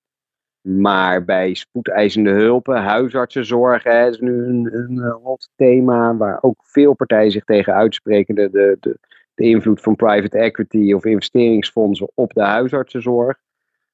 Maar 0.65 1.25
bij 1.25 1.55
spoedeisende 1.55 2.31
hulpen, 2.31 2.83
huisartsenzorg, 2.83 3.83
hè, 3.83 4.09
is 4.09 4.21
nu 4.21 4.45
een, 4.45 4.69
een 4.73 4.99
hot 5.23 5.51
thema 5.57 6.17
waar 6.17 6.39
ook 6.41 6.61
veel 6.63 6.95
partijen 6.95 7.31
zich 7.31 7.45
tegen 7.45 7.75
uitspreken. 7.75 8.35
De, 8.35 8.51
de, 8.51 8.77
de, 8.81 8.99
de 9.35 9.45
invloed 9.45 9.81
van 9.81 9.97
private 9.97 10.39
equity 10.39 10.93
of 10.93 11.05
investeringsfondsen 11.05 12.11
op 12.15 12.33
de 12.33 12.43
huisartsenzorg. 12.43 13.39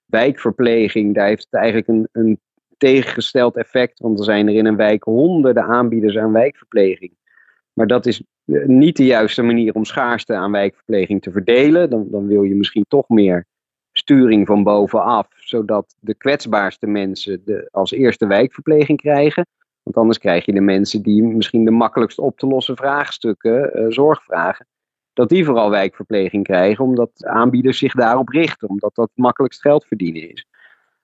Wijkverpleging, 0.07 1.15
daar 1.15 1.27
heeft 1.27 1.47
het 1.51 1.61
eigenlijk 1.61 1.89
een, 1.89 2.09
een 2.13 2.41
tegengesteld 2.79 3.57
effect, 3.57 4.01
want 4.01 4.19
er 4.19 4.25
zijn 4.25 4.49
er 4.49 4.55
in 4.55 4.67
een 4.67 4.77
wijk 4.77 5.05
honderden 5.05 5.65
aanbieders 5.65 6.17
aan 6.17 6.33
wijkverpleging. 6.33 7.13
Maar 7.73 7.87
dat 7.87 8.07
is 8.07 8.23
eh, 8.45 8.65
niet 8.65 8.97
de 8.97 9.05
juiste 9.05 9.43
manier 9.43 9.75
om 9.75 9.85
schaarste 9.85 10.35
aan 10.35 10.53
wijkverpleging 10.53 11.23
te 11.23 11.31
verdelen. 11.31 11.91
Dan, 11.91 12.07
dan 12.11 12.27
wil 12.27 12.43
je 12.43 12.55
misschien 12.55 12.85
toch 12.89 13.09
meer 13.09 13.47
sturing 14.01 14.47
van 14.47 14.63
bovenaf, 14.63 15.29
zodat 15.35 15.97
de 16.01 16.15
kwetsbaarste 16.15 16.87
mensen 16.87 17.43
de, 17.45 17.69
als 17.71 17.91
eerste 17.91 18.27
wijkverpleging 18.27 19.01
krijgen. 19.01 19.47
Want 19.83 19.97
anders 19.97 20.19
krijg 20.19 20.45
je 20.45 20.53
de 20.53 20.61
mensen 20.61 21.03
die 21.03 21.23
misschien 21.23 21.65
de 21.65 21.71
makkelijkst 21.71 22.19
op 22.19 22.39
te 22.39 22.47
lossen 22.47 22.77
vraagstukken, 22.77 23.71
uh, 23.75 23.87
zorgvragen, 23.89 24.67
dat 25.13 25.29
die 25.29 25.45
vooral 25.45 25.71
wijkverpleging 25.71 26.45
krijgen, 26.45 26.85
omdat 26.85 27.11
aanbieders 27.27 27.79
zich 27.79 27.95
daarop 27.95 28.29
richten, 28.29 28.69
omdat 28.69 28.95
dat 28.95 29.11
makkelijkst 29.15 29.61
geld 29.61 29.85
verdienen 29.87 30.31
is. 30.31 30.47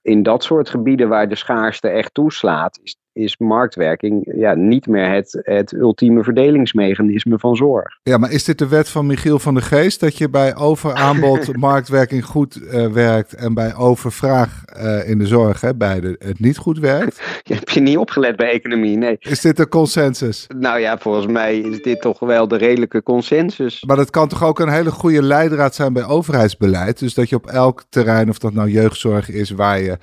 In 0.02 0.22
dat 0.22 0.44
soort 0.44 0.68
gebieden 0.68 1.08
waar 1.08 1.28
de 1.28 1.34
schaarste 1.34 1.88
echt 1.88 2.14
toeslaat, 2.14 2.80
is, 2.82 2.96
is 3.16 3.36
marktwerking 3.36 4.32
ja, 4.34 4.54
niet 4.54 4.86
meer 4.86 5.10
het, 5.10 5.40
het 5.42 5.72
ultieme 5.72 6.22
verdelingsmechanisme 6.22 7.38
van 7.38 7.56
zorg. 7.56 7.98
Ja, 8.02 8.18
maar 8.18 8.30
is 8.30 8.44
dit 8.44 8.58
de 8.58 8.68
wet 8.68 8.88
van 8.88 9.06
Michiel 9.06 9.38
van 9.38 9.54
der 9.54 9.62
Geest 9.62 10.00
dat 10.00 10.18
je 10.18 10.30
bij 10.30 10.56
overaanbod 10.56 11.56
marktwerking 11.68 12.24
goed 12.24 12.60
uh, 12.62 12.86
werkt 12.86 13.34
en 13.34 13.54
bij 13.54 13.74
overvraag 13.74 14.64
uh, 14.76 15.08
in 15.08 15.18
de 15.18 15.26
zorg 15.26 15.60
hè, 15.60 15.74
beide 15.74 16.16
het 16.18 16.40
niet 16.40 16.56
goed 16.56 16.78
werkt? 16.78 17.20
Je 17.48 17.54
hebt 17.54 17.72
je 17.72 17.80
niet 17.80 17.96
opgelet 17.96 18.36
bij 18.36 18.50
economie, 18.50 18.96
nee. 18.96 19.16
Is 19.20 19.40
dit 19.40 19.56
de 19.56 19.68
consensus? 19.68 20.46
Nou 20.58 20.80
ja, 20.80 20.98
volgens 20.98 21.26
mij 21.26 21.58
is 21.58 21.82
dit 21.82 22.00
toch 22.00 22.18
wel 22.18 22.48
de 22.48 22.56
redelijke 22.56 23.02
consensus. 23.02 23.84
Maar 23.86 23.96
dat 23.96 24.10
kan 24.10 24.28
toch 24.28 24.44
ook 24.44 24.58
een 24.58 24.68
hele 24.68 24.90
goede 24.90 25.22
leidraad 25.22 25.74
zijn 25.74 25.92
bij 25.92 26.04
overheidsbeleid? 26.04 26.98
Dus 26.98 27.14
dat 27.14 27.28
je 27.28 27.36
op 27.36 27.46
elk 27.46 27.84
terrein, 27.88 28.28
of 28.28 28.38
dat 28.38 28.52
nou 28.52 28.70
jeugdzorg 28.70 29.30
is, 29.30 29.50
waar 29.50 29.80
je 29.80 29.98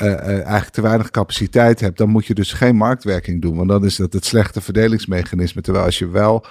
eigenlijk 0.00 0.68
te 0.68 0.82
weinig 0.82 1.10
capaciteit 1.10 1.80
hebt, 1.80 1.98
dan 1.98 2.08
moet 2.08 2.26
je 2.26 2.34
dus 2.34 2.52
geen 2.52 2.76
marktwerking 2.76 3.42
doen. 3.42 3.56
Want 3.56 3.68
dan 3.68 3.84
is 3.84 3.96
dat 3.96 4.12
het 4.12 4.24
slechte 4.24 4.60
verdelingsmechanisme. 4.60 5.62
Terwijl 5.62 5.84
als 5.84 5.98
je 5.98 6.08
wel 6.08 6.44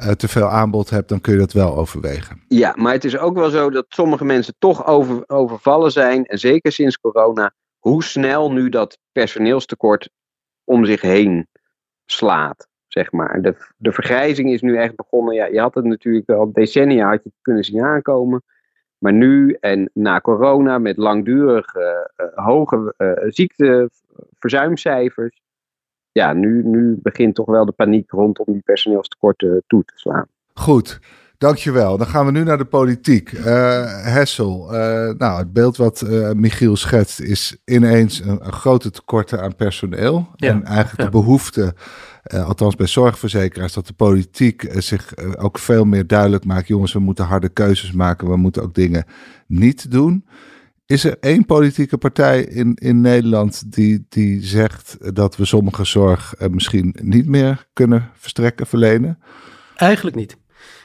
uh, 0.00 0.10
te 0.10 0.28
veel 0.28 0.48
aanbod 0.48 0.90
hebt, 0.90 1.08
dan 1.08 1.20
kun 1.20 1.32
je 1.32 1.38
dat 1.38 1.52
wel 1.52 1.76
overwegen. 1.76 2.42
Ja, 2.48 2.74
maar 2.76 2.92
het 2.92 3.04
is 3.04 3.18
ook 3.18 3.36
wel 3.36 3.50
zo 3.50 3.70
dat 3.70 3.86
sommige 3.88 4.24
mensen 4.24 4.54
toch 4.58 4.86
over, 4.86 5.24
overvallen 5.26 5.92
zijn. 5.92 6.24
En 6.24 6.38
zeker 6.38 6.72
sinds 6.72 6.98
corona, 6.98 7.54
hoe 7.78 8.04
snel 8.04 8.52
nu 8.52 8.68
dat 8.68 8.98
personeelstekort 9.12 10.10
om 10.64 10.84
zich 10.84 11.00
heen 11.00 11.46
slaat. 12.04 12.68
Zeg 12.86 13.12
maar. 13.12 13.42
de, 13.42 13.56
de 13.76 13.92
vergrijzing 13.92 14.52
is 14.52 14.60
nu 14.60 14.76
echt 14.76 14.96
begonnen. 14.96 15.34
Ja, 15.34 15.46
je 15.46 15.60
had 15.60 15.74
het 15.74 15.84
natuurlijk 15.84 16.30
al 16.30 16.52
decennia 16.52 17.08
had 17.08 17.24
je 17.24 17.32
kunnen 17.42 17.64
zien 17.64 17.84
aankomen. 17.84 18.42
Maar 18.98 19.12
nu 19.12 19.56
en 19.60 19.90
na 19.94 20.20
corona 20.20 20.78
met 20.78 20.96
langdurige 20.96 22.10
uh, 22.16 22.26
hoge 22.44 22.94
uh, 22.98 23.12
ziekteverzuimcijfers. 23.26 25.40
Ja, 26.12 26.32
nu, 26.32 26.62
nu 26.64 26.98
begint 27.02 27.34
toch 27.34 27.46
wel 27.46 27.64
de 27.64 27.72
paniek 27.72 28.10
rondom 28.10 28.44
die 28.46 28.62
personeelstekorten 28.64 29.62
toe 29.66 29.84
te 29.84 29.92
slaan. 29.96 30.26
Goed, 30.54 31.00
dankjewel. 31.38 31.96
Dan 31.96 32.06
gaan 32.06 32.26
we 32.26 32.32
nu 32.32 32.42
naar 32.42 32.58
de 32.58 32.64
politiek. 32.64 33.32
Uh, 33.32 33.44
Hessel, 34.04 34.66
nou, 35.18 35.38
het 35.38 35.52
beeld 35.52 35.76
wat 35.76 36.06
Michiel 36.34 36.76
schetst 36.76 37.20
is 37.20 37.56
ineens 37.64 38.20
een, 38.20 38.46
een 38.46 38.52
grote 38.52 38.90
tekorten 38.90 39.42
aan 39.42 39.56
personeel. 39.56 40.28
Ja, 40.36 40.50
en 40.50 40.64
eigenlijk 40.64 40.98
ja. 40.98 41.04
de 41.04 41.10
behoefte 41.10 41.74
uh, 42.34 42.46
althans 42.46 42.74
bij 42.74 42.86
zorgverzekeraars, 42.86 43.72
dat 43.72 43.86
de 43.86 43.92
politiek 43.92 44.62
uh, 44.62 44.80
zich 44.80 45.18
uh, 45.18 45.32
ook 45.36 45.58
veel 45.58 45.84
meer 45.84 46.06
duidelijk 46.06 46.44
maakt. 46.44 46.68
Jongens, 46.68 46.92
we 46.92 46.98
moeten 46.98 47.24
harde 47.24 47.48
keuzes 47.48 47.92
maken. 47.92 48.28
We 48.28 48.36
moeten 48.36 48.62
ook 48.62 48.74
dingen 48.74 49.04
niet 49.46 49.90
doen. 49.90 50.26
Is 50.86 51.04
er 51.04 51.16
één 51.20 51.44
politieke 51.44 51.98
partij 51.98 52.42
in, 52.42 52.74
in 52.74 53.00
Nederland 53.00 53.72
die, 53.72 54.06
die 54.08 54.44
zegt 54.44 55.14
dat 55.14 55.36
we 55.36 55.44
sommige 55.44 55.84
zorg 55.84 56.34
misschien 56.50 56.96
niet 57.02 57.26
meer 57.26 57.66
kunnen 57.72 58.10
verstrekken, 58.14 58.66
verlenen? 58.66 59.18
Eigenlijk 59.76 60.16
niet. 60.16 60.36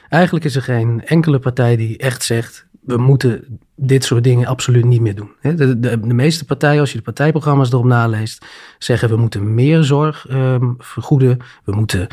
Eigenlijk 0.08 0.44
is 0.44 0.56
er 0.56 0.62
geen 0.62 1.04
enkele 1.04 1.38
partij 1.38 1.76
die 1.76 1.98
echt 1.98 2.22
zegt: 2.22 2.66
we 2.82 2.96
moeten 2.96 3.60
dit 3.74 4.04
soort 4.04 4.24
dingen 4.24 4.46
absoluut 4.46 4.84
niet 4.84 5.00
meer 5.00 5.14
doen. 5.14 5.30
De, 5.40 5.78
de, 5.78 6.00
de, 6.00 6.14
meeste 6.14 6.44
partijen, 6.44 6.80
als 6.80 6.90
je 6.90 6.96
de 6.96 7.04
partijprogramma's 7.04 7.72
erop 7.72 7.84
naleest, 7.84 8.46
zeggen 8.78 9.08
we 9.08 9.16
moeten 9.16 9.54
meer 9.54 9.82
zorg 9.82 10.26
um, 10.30 10.74
vergoeden. 10.78 11.38
We 11.64 11.72
moeten, 11.72 12.06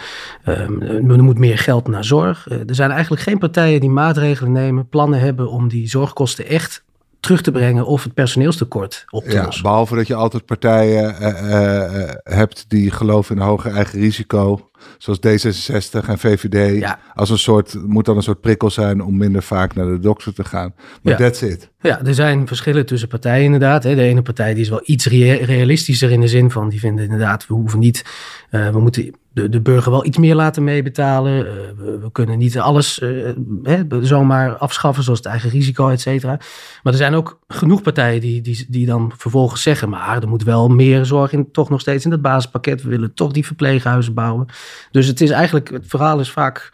um, 0.45 0.81
er 0.81 1.23
moet 1.23 1.37
meer 1.37 1.57
geld 1.57 1.87
naar 1.87 2.03
zorg. 2.03 2.47
Uh, 2.49 2.57
er 2.57 2.75
zijn 2.75 2.91
eigenlijk 2.91 3.21
geen 3.21 3.37
partijen 3.37 3.79
die 3.79 3.89
maatregelen 3.89 4.51
nemen, 4.51 4.89
plannen 4.89 5.19
hebben 5.19 5.49
om 5.49 5.67
die 5.67 5.87
zorgkosten 5.87 6.45
echt 6.45 6.83
terug 7.19 7.41
te 7.41 7.51
brengen 7.51 7.85
of 7.85 8.03
het 8.03 8.13
personeelstekort 8.13 9.05
op 9.09 9.23
te 9.23 9.31
ja, 9.31 9.43
lossen. 9.43 9.63
Behalve 9.63 9.95
dat 9.95 10.07
je 10.07 10.15
altijd 10.15 10.45
partijen 10.45 11.15
uh, 11.21 11.27
uh, 11.27 12.09
hebt 12.23 12.65
die 12.67 12.91
geloven 12.91 13.35
in 13.35 13.41
een 13.41 13.47
hoger 13.47 13.71
eigen 13.71 13.99
risico. 13.99 14.68
Zoals 14.97 15.19
D66 15.19 16.07
en 16.07 16.19
VVD. 16.19 16.79
Ja. 16.79 16.99
Als 17.13 17.29
een 17.29 17.37
soort, 17.37 17.75
moet 17.85 18.05
dan 18.05 18.15
een 18.15 18.23
soort 18.23 18.41
prikkel 18.41 18.69
zijn 18.69 19.01
om 19.01 19.17
minder 19.17 19.43
vaak 19.43 19.75
naar 19.75 19.85
de 19.85 19.99
dokter 19.99 20.33
te 20.33 20.43
gaan. 20.43 20.73
Maar 21.01 21.13
ja. 21.13 21.19
that's 21.19 21.41
it. 21.41 21.69
Ja, 21.81 22.05
er 22.05 22.13
zijn 22.13 22.47
verschillen 22.47 22.85
tussen 22.85 23.07
partijen 23.07 23.43
inderdaad. 23.43 23.81
De 23.81 24.01
ene 24.01 24.21
partij 24.21 24.53
die 24.53 24.63
is 24.63 24.69
wel 24.69 24.81
iets 24.83 25.05
realistischer 25.05 26.11
in 26.11 26.21
de 26.21 26.27
zin 26.27 26.51
van, 26.51 26.69
die 26.69 26.79
vinden 26.79 27.03
inderdaad, 27.03 27.47
we 27.47 27.53
hoeven 27.53 27.79
niet, 27.79 28.05
uh, 28.51 28.69
we 28.69 28.79
moeten 28.79 29.15
de, 29.31 29.49
de 29.49 29.61
burger 29.61 29.91
wel 29.91 30.05
iets 30.05 30.17
meer 30.17 30.35
laten 30.35 30.63
meebetalen. 30.63 31.37
Uh, 31.37 31.51
we, 31.77 31.99
we, 31.99 32.11
kunnen 32.11 32.37
niet 32.37 32.59
alles 32.59 32.99
uh, 32.99 33.29
hè, 33.63 33.83
zomaar 34.01 34.57
afschaffen, 34.57 35.03
zoals 35.03 35.19
het 35.19 35.27
eigen 35.27 35.49
risico, 35.49 35.89
et 35.89 36.01
cetera. 36.01 36.39
Maar 36.83 36.93
er 36.93 36.99
zijn 36.99 37.13
ook 37.13 37.39
genoeg 37.47 37.81
partijen 37.81 38.21
die, 38.21 38.41
die, 38.41 38.65
die 38.69 38.85
dan 38.85 39.11
vervolgens 39.17 39.61
zeggen, 39.61 39.89
maar 39.89 40.21
er 40.21 40.27
moet 40.27 40.43
wel 40.43 40.67
meer 40.67 41.05
zorg 41.05 41.31
in, 41.31 41.51
toch 41.51 41.69
nog 41.69 41.79
steeds 41.79 42.05
in 42.05 42.11
het 42.11 42.21
basispakket. 42.21 42.83
We 42.83 42.89
willen 42.89 43.13
toch 43.13 43.31
die 43.31 43.45
verpleeghuizen 43.45 44.13
bouwen. 44.13 44.47
Dus 44.91 45.07
het 45.07 45.21
is 45.21 45.29
eigenlijk, 45.29 45.69
het 45.69 45.85
verhaal 45.87 46.19
is 46.19 46.31
vaak 46.31 46.69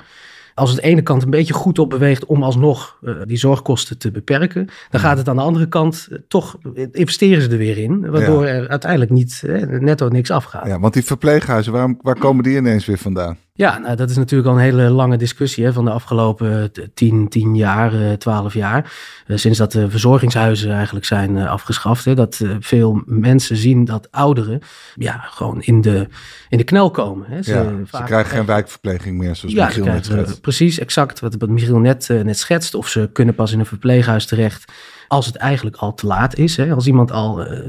als 0.55 0.71
het 0.71 0.79
ene 0.79 1.01
kant 1.01 1.23
een 1.23 1.29
beetje 1.29 1.53
goed 1.53 1.79
op 1.79 1.89
beweegt 1.89 2.25
om 2.25 2.43
alsnog 2.43 2.97
uh, 3.01 3.15
die 3.25 3.37
zorgkosten 3.37 3.97
te 3.97 4.11
beperken, 4.11 4.69
dan 4.89 5.01
gaat 5.01 5.17
het 5.17 5.29
aan 5.29 5.35
de 5.35 5.41
andere 5.41 5.67
kant 5.67 6.07
uh, 6.09 6.17
toch 6.27 6.57
investeren 6.91 7.41
ze 7.41 7.49
er 7.49 7.57
weer 7.57 7.77
in, 7.77 8.09
waardoor 8.09 8.45
ja. 8.45 8.51
er 8.51 8.69
uiteindelijk 8.69 9.11
niet 9.11 9.41
uh, 9.45 9.79
netto 9.79 10.07
niks 10.07 10.31
afgaat. 10.31 10.67
Ja, 10.67 10.79
want 10.79 10.93
die 10.93 11.03
verpleeghuizen, 11.03 11.71
waar, 11.73 11.95
waar 12.01 12.19
komen 12.19 12.43
die 12.43 12.57
ineens 12.57 12.85
weer 12.85 12.97
vandaan? 12.97 13.37
Ja, 13.57 13.77
nou, 13.77 13.95
dat 13.95 14.09
is 14.09 14.15
natuurlijk 14.15 14.49
al 14.49 14.55
een 14.55 14.61
hele 14.61 14.89
lange 14.89 15.17
discussie 15.17 15.65
hè, 15.65 15.73
van 15.73 15.85
de 15.85 15.91
afgelopen 15.91 16.71
10, 16.93 17.29
10 17.29 17.55
jaar, 17.55 18.17
12 18.17 18.53
jaar. 18.53 18.93
Uh, 19.27 19.37
sinds 19.37 19.57
dat 19.57 19.71
de 19.71 19.89
verzorgingshuizen 19.89 20.71
eigenlijk 20.71 21.05
zijn 21.05 21.37
afgeschaft. 21.37 22.05
Hè, 22.05 22.15
dat 22.15 22.41
veel 22.59 23.01
mensen 23.05 23.57
zien 23.57 23.85
dat 23.85 24.07
ouderen 24.11 24.59
ja, 24.95 25.19
gewoon 25.19 25.61
in 25.61 25.81
de, 25.81 26.07
in 26.49 26.57
de 26.57 26.63
knel 26.63 26.91
komen. 26.91 27.27
Hè. 27.29 27.41
Ze, 27.43 27.53
ja, 27.53 27.97
ze 27.97 28.03
krijgen 28.03 28.37
geen 28.37 28.45
wijkverpleging 28.45 29.17
meer, 29.17 29.35
zoals 29.35 29.55
ja, 29.55 29.65
Michiel 29.65 29.85
net 29.85 30.05
schetst. 30.05 30.41
Precies, 30.41 30.79
exact 30.79 31.19
wat, 31.19 31.35
wat 31.37 31.49
Michiel 31.49 31.79
net, 31.79 32.07
net 32.23 32.37
schetst. 32.37 32.73
Of 32.73 32.87
ze 32.87 33.09
kunnen 33.13 33.35
pas 33.35 33.51
in 33.51 33.59
een 33.59 33.65
verpleeghuis 33.65 34.25
terecht 34.25 34.71
als 35.15 35.25
het 35.25 35.35
eigenlijk 35.35 35.75
al 35.75 35.93
te 35.93 36.07
laat 36.07 36.37
is. 36.37 36.57
Hè? 36.57 36.73
Als 36.73 36.87
iemand 36.87 37.11
al 37.11 37.41
uh, 37.41 37.59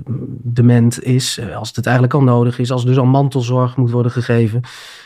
dement 0.43 1.03
is, 1.03 1.39
uh, 1.39 1.57
als 1.57 1.73
het 1.75 1.87
eigenlijk 1.87 2.15
al 2.15 2.23
nodig 2.23 2.59
is, 2.59 2.71
als 2.71 2.83
er 2.83 2.89
dus 2.89 2.99
al 2.99 3.05
mantelzorg 3.05 3.77
moet 3.77 3.91
worden 3.91 4.13
gegeven. 4.13 4.61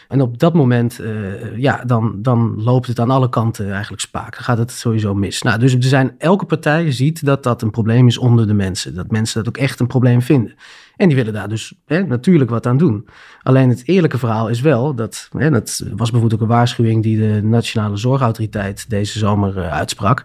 En 0.09 0.21
op 0.21 0.39
dat 0.39 0.55
moment, 0.55 1.01
uh, 1.01 1.57
ja, 1.57 1.85
dan, 1.85 2.15
dan 2.17 2.63
loopt 2.63 2.87
het 2.87 3.01
aan 3.01 3.11
alle 3.11 3.29
kanten 3.29 3.71
eigenlijk 3.73 4.03
spaak. 4.03 4.33
Dan 4.35 4.45
gaat 4.45 4.59
het 4.59 4.71
sowieso 4.71 5.15
mis. 5.15 5.43
Nou, 5.43 5.59
dus 5.59 5.75
er 5.75 5.83
zijn, 5.83 6.15
elke 6.19 6.45
partij 6.45 6.93
ziet 6.93 7.25
dat 7.25 7.43
dat 7.43 7.63
een 7.63 7.71
probleem 7.71 8.07
is 8.07 8.19
onder 8.19 8.47
de 8.47 8.55
mensen. 8.55 8.95
Dat 8.95 9.11
mensen 9.11 9.45
dat 9.45 9.49
ook 9.49 9.63
echt 9.63 9.81
een 9.81 9.87
probleem 9.87 10.23
vinden. 10.23 10.55
En 11.01 11.09
die 11.09 11.17
willen 11.17 11.33
daar 11.33 11.49
dus 11.49 11.75
hè, 11.87 12.03
natuurlijk 12.03 12.51
wat 12.51 12.67
aan 12.67 12.77
doen. 12.77 13.09
Alleen 13.43 13.69
het 13.69 13.83
eerlijke 13.85 14.19
verhaal 14.19 14.49
is 14.49 14.61
wel 14.61 14.95
dat, 14.95 15.29
hè, 15.37 15.51
dat 15.51 15.85
was 15.97 16.11
bijvoorbeeld 16.11 16.35
ook 16.35 16.41
een 16.41 16.55
waarschuwing 16.55 17.03
die 17.03 17.19
de 17.19 17.43
Nationale 17.43 17.97
Zorgautoriteit 17.97 18.91
deze 18.91 19.19
zomer 19.19 19.57
uh, 19.57 19.73
uitsprak. 19.73 20.23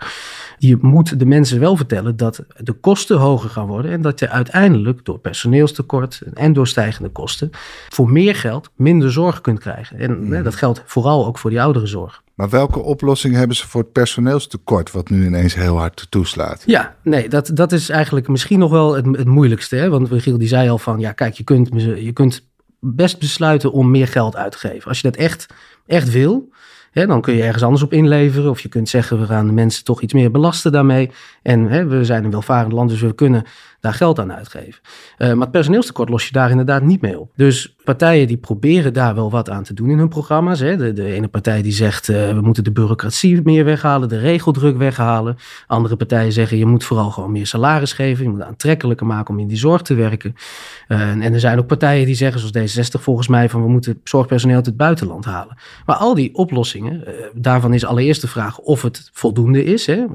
Je 0.57 0.77
moet 0.81 1.19
de 1.19 1.25
mensen 1.25 1.59
wel 1.59 1.75
vertellen 1.75 2.17
dat 2.17 2.45
de 2.57 2.73
kosten 2.73 3.17
hoger 3.17 3.49
gaan 3.49 3.67
worden 3.67 3.91
en 3.91 4.01
dat 4.01 4.19
je 4.19 4.29
uiteindelijk 4.29 5.05
door 5.05 5.19
personeelstekort 5.19 6.21
en 6.33 6.53
door 6.53 6.67
stijgende 6.67 7.09
kosten 7.09 7.49
voor 7.89 8.11
meer 8.11 8.35
geld 8.35 8.69
minder 8.75 9.11
zorg 9.11 9.41
kunt 9.41 9.59
krijgen. 9.59 9.99
En 9.99 10.23
mm. 10.23 10.31
hè, 10.31 10.43
dat 10.43 10.55
geldt 10.55 10.83
vooral 10.85 11.25
ook 11.25 11.37
voor 11.37 11.49
die 11.49 11.61
ouderenzorg. 11.61 12.23
Maar 12.35 12.49
welke 12.49 12.79
oplossing 12.79 13.35
hebben 13.35 13.55
ze 13.55 13.67
voor 13.67 13.81
het 13.81 13.91
personeelstekort, 13.91 14.91
wat 14.91 15.09
nu 15.09 15.25
ineens 15.25 15.55
heel 15.55 15.77
hard 15.77 16.07
toeslaat? 16.09 16.63
Ja, 16.65 16.95
nee, 17.03 17.29
dat, 17.29 17.51
dat 17.53 17.71
is 17.71 17.89
eigenlijk 17.89 18.27
misschien 18.27 18.59
nog 18.59 18.71
wel 18.71 18.95
het, 18.95 19.25
moeilijkste. 19.25 19.75
Hè? 19.75 19.89
Want 19.89 20.09
Michiel 20.09 20.37
die 20.37 20.47
zei 20.47 20.69
al 20.69 20.77
van, 20.77 20.99
ja 20.99 21.11
kijk, 21.11 21.33
je 21.33 21.43
kunt, 21.43 21.69
je 21.81 22.11
kunt 22.13 22.47
best 22.79 23.19
besluiten 23.19 23.71
om 23.71 23.91
meer 23.91 24.07
geld 24.07 24.35
uit 24.35 24.51
te 24.51 24.57
geven. 24.57 24.87
Als 24.87 25.01
je 25.01 25.11
dat 25.11 25.19
echt, 25.19 25.45
echt 25.85 26.11
wil, 26.11 26.49
hè, 26.91 27.05
dan 27.05 27.21
kun 27.21 27.35
je 27.35 27.43
ergens 27.43 27.63
anders 27.63 27.83
op 27.83 27.93
inleveren. 27.93 28.49
Of 28.49 28.59
je 28.59 28.69
kunt 28.69 28.89
zeggen, 28.89 29.19
we 29.19 29.25
gaan 29.25 29.47
de 29.47 29.53
mensen 29.53 29.83
toch 29.83 30.01
iets 30.01 30.13
meer 30.13 30.31
belasten 30.31 30.71
daarmee. 30.71 31.11
En 31.41 31.67
hè, 31.67 31.85
we 31.85 32.03
zijn 32.03 32.23
een 32.23 32.31
welvarend 32.31 32.71
land, 32.71 32.89
dus 32.89 33.01
we 33.01 33.15
kunnen 33.15 33.43
daar 33.85 33.93
geld 33.93 34.19
aan 34.19 34.33
uitgeven. 34.33 34.81
Uh, 35.17 35.27
maar 35.27 35.41
het 35.41 35.51
personeelstekort 35.51 36.09
los 36.09 36.25
je 36.25 36.31
daar 36.31 36.49
inderdaad 36.49 36.81
niet 36.81 37.01
mee 37.01 37.19
op. 37.19 37.31
Dus 37.35 37.75
partijen 37.83 38.27
die 38.27 38.37
proberen 38.37 38.93
daar 38.93 39.15
wel 39.15 39.31
wat 39.31 39.49
aan 39.49 39.63
te 39.63 39.73
doen 39.73 39.89
in 39.89 39.97
hun 39.97 40.09
programma's. 40.09 40.59
Hè. 40.59 40.77
De, 40.77 40.93
de 40.93 41.13
ene 41.13 41.27
partij 41.27 41.61
die 41.61 41.71
zegt 41.71 42.07
uh, 42.07 42.29
we 42.33 42.41
moeten 42.41 42.63
de 42.63 42.71
bureaucratie 42.71 43.41
meer 43.43 43.65
weghalen, 43.65 44.09
de 44.09 44.19
regeldruk 44.19 44.77
weghalen. 44.77 45.37
Andere 45.67 45.95
partijen 45.95 46.31
zeggen 46.31 46.57
je 46.57 46.65
moet 46.65 46.83
vooral 46.83 47.11
gewoon 47.11 47.31
meer 47.31 47.47
salaris 47.47 47.93
geven. 47.93 48.23
Je 48.23 48.29
moet 48.29 48.41
aantrekkelijker 48.41 49.05
maken 49.05 49.33
om 49.33 49.39
in 49.39 49.47
die 49.47 49.57
zorg 49.57 49.81
te 49.81 49.93
werken. 49.93 50.35
En, 50.87 51.21
en, 51.21 51.33
er 51.33 51.39
zijn 51.39 51.59
ook 51.59 51.67
partijen 51.67 52.05
die 52.05 52.15
zeggen, 52.15 52.41
zoals 52.41 52.75
D66 52.77 53.01
volgens 53.01 53.27
mij, 53.27 53.49
van 53.49 53.61
we 53.61 53.69
moeten 53.69 53.99
zorgpersoneel 54.03 54.55
uit 54.55 54.65
het 54.65 54.77
buitenland 54.77 55.25
halen. 55.25 55.57
Maar 55.85 55.95
al 55.95 56.13
die 56.13 56.35
oplossingen, 56.35 57.03
daarvan 57.33 57.73
is 57.73 57.85
allereerst 57.85 58.21
de 58.21 58.27
vraag 58.27 58.59
of 58.59 58.81
het 58.81 59.09
voldoende 59.13 59.63
is. 59.63 59.85
Hè. 59.85 60.05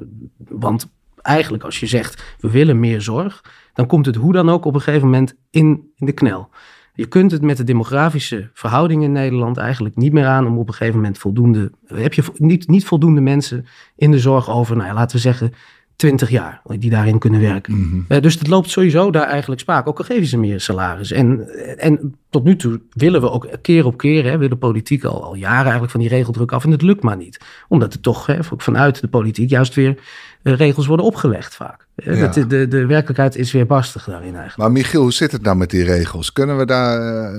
Want 0.48 0.88
eigenlijk 1.22 1.64
als 1.64 1.80
je 1.80 1.86
zegt 1.86 2.36
we 2.40 2.50
willen 2.50 2.80
meer 2.80 3.02
zorg, 3.02 3.44
dan 3.72 3.86
komt 3.86 4.06
het 4.06 4.16
hoe 4.16 4.32
dan 4.32 4.50
ook 4.50 4.64
op 4.64 4.74
een 4.74 4.80
gegeven 4.80 5.06
moment 5.06 5.34
in, 5.50 5.92
in 5.96 6.06
de 6.06 6.12
knel. 6.12 6.50
Je 6.94 7.06
kunt 7.06 7.30
het 7.30 7.42
met 7.42 7.56
de 7.56 7.64
demografische 7.64 8.50
verhoudingen 8.52 9.04
in 9.04 9.12
Nederland 9.12 9.56
eigenlijk 9.56 9.96
niet 9.96 10.12
meer 10.12 10.26
aan 10.26 10.46
om 10.46 10.58
op 10.58 10.68
een 10.68 10.74
gegeven 10.74 10.96
moment 10.96 11.18
voldoende. 11.18 11.72
Heb 11.86 12.14
je 12.14 12.22
niet, 12.34 12.68
niet 12.68 12.84
voldoende 12.84 13.20
mensen 13.20 13.66
in 13.96 14.10
de 14.10 14.18
zorg 14.18 14.50
over, 14.50 14.76
nou 14.76 14.88
ja, 14.88 14.94
laten 14.94 15.16
we 15.16 15.22
zeggen, 15.22 15.52
20 16.00 16.30
jaar 16.30 16.62
die 16.78 16.90
daarin 16.90 17.18
kunnen 17.18 17.40
werken. 17.40 17.74
Mm 17.74 18.08
dus 18.20 18.38
het 18.38 18.46
loopt 18.46 18.70
sowieso 18.70 19.10
daar 19.10 19.26
eigenlijk 19.26 19.60
spaak. 19.60 19.88
Ook 19.88 19.98
al 19.98 20.04
geven 20.04 20.26
ze 20.26 20.38
meer 20.38 20.60
salaris. 20.60 21.12
En, 21.12 21.48
en 21.78 22.14
tot 22.30 22.44
nu 22.44 22.56
toe 22.56 22.80
willen 22.92 23.20
we 23.20 23.30
ook 23.30 23.48
keer 23.62 23.86
op 23.86 23.96
keer, 23.96 24.24
hè, 24.24 24.38
willen 24.38 24.58
politiek 24.58 25.04
al, 25.04 25.24
al 25.24 25.34
jaren 25.34 25.62
eigenlijk 25.62 25.90
van 25.90 26.00
die 26.00 26.08
regeldruk 26.08 26.52
af. 26.52 26.64
En 26.64 26.70
het 26.70 26.82
lukt 26.82 27.02
maar 27.02 27.16
niet. 27.16 27.40
Omdat 27.68 27.92
er 27.92 28.00
toch 28.00 28.26
hè, 28.26 28.38
vanuit 28.56 29.00
de 29.00 29.08
politiek 29.08 29.50
juist 29.50 29.74
weer 29.74 29.98
uh, 30.42 30.54
regels 30.54 30.86
worden 30.86 31.06
opgelegd 31.06 31.54
vaak. 31.54 31.86
Eh, 31.94 32.32
de, 32.32 32.46
de, 32.46 32.68
de, 32.68 32.86
werkelijkheid 32.86 33.36
is 33.36 33.52
weer 33.52 33.66
barstig 33.66 34.04
daarin 34.04 34.34
eigenlijk. 34.34 34.56
Maar 34.56 34.72
Michiel, 34.72 35.02
hoe 35.02 35.12
zit 35.12 35.32
het 35.32 35.42
nou 35.42 35.56
met 35.56 35.70
die 35.70 35.84
regels? 35.84 36.32
Kunnen 36.32 36.58
we 36.58 36.66
daar, 36.66 37.32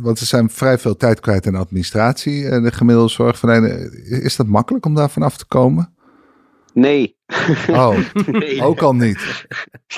want 0.00 0.20
er 0.20 0.26
zijn 0.26 0.50
vrij 0.50 0.78
veel 0.78 0.96
tijd 0.96 1.20
kwijt 1.20 1.46
in 1.46 1.54
administratie, 1.54 2.42
de 2.60 2.72
gemiddelde 2.72 3.10
zorgverlener. 3.10 3.92
Is 4.22 4.36
dat 4.36 4.46
makkelijk 4.46 4.86
om 4.86 4.94
daar 4.94 5.10
vanaf 5.10 5.36
te 5.36 5.46
komen? 5.46 5.96
Nee. 6.72 7.16
Oh, 7.70 7.98
nee. 8.26 8.62
ook 8.62 8.82
al 8.82 8.94
niet. 8.94 9.46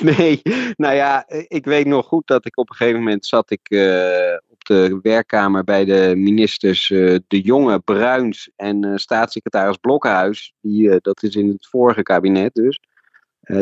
Nee, 0.01 0.41
nou 0.75 0.95
ja, 0.95 1.25
ik 1.47 1.65
weet 1.65 1.85
nog 1.85 2.05
goed 2.05 2.27
dat 2.27 2.45
ik 2.45 2.57
op 2.57 2.69
een 2.69 2.75
gegeven 2.75 2.99
moment 2.99 3.25
zat 3.25 3.51
ik 3.51 3.69
uh, 3.69 4.37
op 4.47 4.65
de 4.65 4.99
werkkamer 5.01 5.63
bij 5.63 5.85
de 5.85 6.13
ministers 6.15 6.89
uh, 6.89 7.17
De 7.27 7.41
Jonge, 7.41 7.79
Bruins 7.79 8.51
en 8.55 8.85
uh, 8.85 8.95
staatssecretaris 8.95 9.77
Blokhuis. 9.77 10.53
Die, 10.61 10.99
dat 11.01 11.23
is 11.23 11.35
in 11.35 11.49
het 11.49 11.67
vorige 11.67 12.03
kabinet 12.03 12.53
dus. 12.53 12.79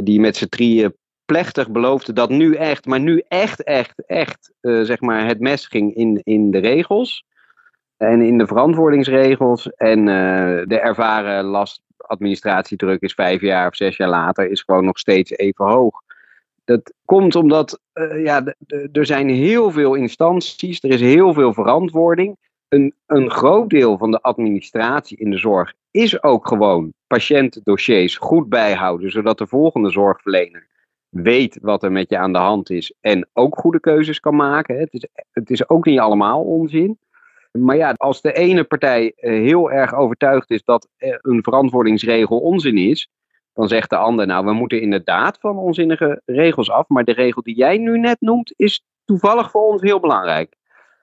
die 0.03 0.19
met 0.19 0.37
z'n 0.37 0.47
drieën 0.47 0.95
plechtig 1.25 1.71
beloofde 1.71 2.13
dat 2.13 2.29
nu 2.29 2.55
echt, 2.55 2.85
maar 2.85 2.99
nu 2.99 3.23
echt, 3.27 3.63
echt, 3.63 4.05
echt, 4.05 4.51
zeg 4.61 4.99
maar, 4.99 5.27
het 5.27 5.39
mes 5.39 5.65
ging 5.65 5.95
in, 5.95 6.21
in 6.23 6.51
de 6.51 6.57
regels. 6.57 7.25
En 7.99 8.21
in 8.21 8.37
de 8.37 8.47
verantwoordingsregels 8.47 9.69
en 9.69 10.05
de 10.67 10.79
ervaren 10.79 11.43
last 11.43 11.81
administratiedruk 11.97 13.01
is 13.01 13.13
vijf 13.13 13.41
jaar 13.41 13.67
of 13.67 13.75
zes 13.75 13.97
jaar 13.97 14.09
later, 14.09 14.51
is 14.51 14.61
gewoon 14.61 14.85
nog 14.85 14.99
steeds 14.99 15.31
even 15.31 15.65
hoog. 15.65 16.01
Dat 16.65 16.93
komt 17.05 17.35
omdat 17.35 17.79
uh, 17.93 18.23
ja, 18.23 18.55
er 18.91 19.05
zijn 19.05 19.29
heel 19.29 19.71
veel 19.71 19.93
instanties, 19.93 20.83
er 20.83 20.89
is 20.89 21.01
heel 21.01 21.33
veel 21.33 21.53
verantwoording. 21.53 22.37
Een, 22.67 22.93
een 23.05 23.31
groot 23.31 23.69
deel 23.69 23.97
van 23.97 24.11
de 24.11 24.21
administratie 24.21 25.17
in 25.17 25.31
de 25.31 25.37
zorg 25.37 25.73
is 25.91 26.23
ook 26.23 26.47
gewoon 26.47 26.93
patiëntendossiers 27.07 28.17
goed 28.17 28.49
bijhouden, 28.49 29.11
zodat 29.11 29.37
de 29.37 29.47
volgende 29.47 29.91
zorgverlener 29.91 30.67
weet 31.09 31.59
wat 31.61 31.83
er 31.83 31.91
met 31.91 32.09
je 32.09 32.17
aan 32.17 32.33
de 32.33 32.39
hand 32.39 32.69
is 32.69 32.93
en 33.01 33.27
ook 33.33 33.57
goede 33.57 33.79
keuzes 33.79 34.19
kan 34.19 34.35
maken. 34.35 34.79
Het 34.79 34.93
is, 34.93 35.07
het 35.31 35.49
is 35.49 35.69
ook 35.69 35.85
niet 35.85 35.99
allemaal 35.99 36.43
onzin. 36.43 36.97
Maar 37.51 37.75
ja, 37.75 37.93
als 37.97 38.21
de 38.21 38.33
ene 38.33 38.63
partij 38.63 39.13
eh, 39.15 39.31
heel 39.31 39.71
erg 39.71 39.93
overtuigd 39.93 40.51
is 40.51 40.63
dat 40.63 40.87
een 40.97 41.43
verantwoordingsregel 41.43 42.39
onzin 42.39 42.77
is, 42.77 43.09
dan 43.53 43.67
zegt 43.67 43.89
de 43.89 43.95
ander, 43.95 44.27
nou, 44.27 44.45
we 44.45 44.53
moeten 44.53 44.81
inderdaad 44.81 45.37
van 45.39 45.57
onzinnige 45.57 46.21
regels 46.25 46.71
af, 46.71 46.87
maar 46.87 47.03
de 47.03 47.11
regel 47.11 47.41
die 47.41 47.55
jij 47.55 47.77
nu 47.77 47.99
net 47.99 48.21
noemt 48.21 48.53
is 48.55 48.83
toevallig 49.05 49.51
voor 49.51 49.65
ons 49.65 49.81
heel 49.81 49.99
belangrijk. 49.99 50.57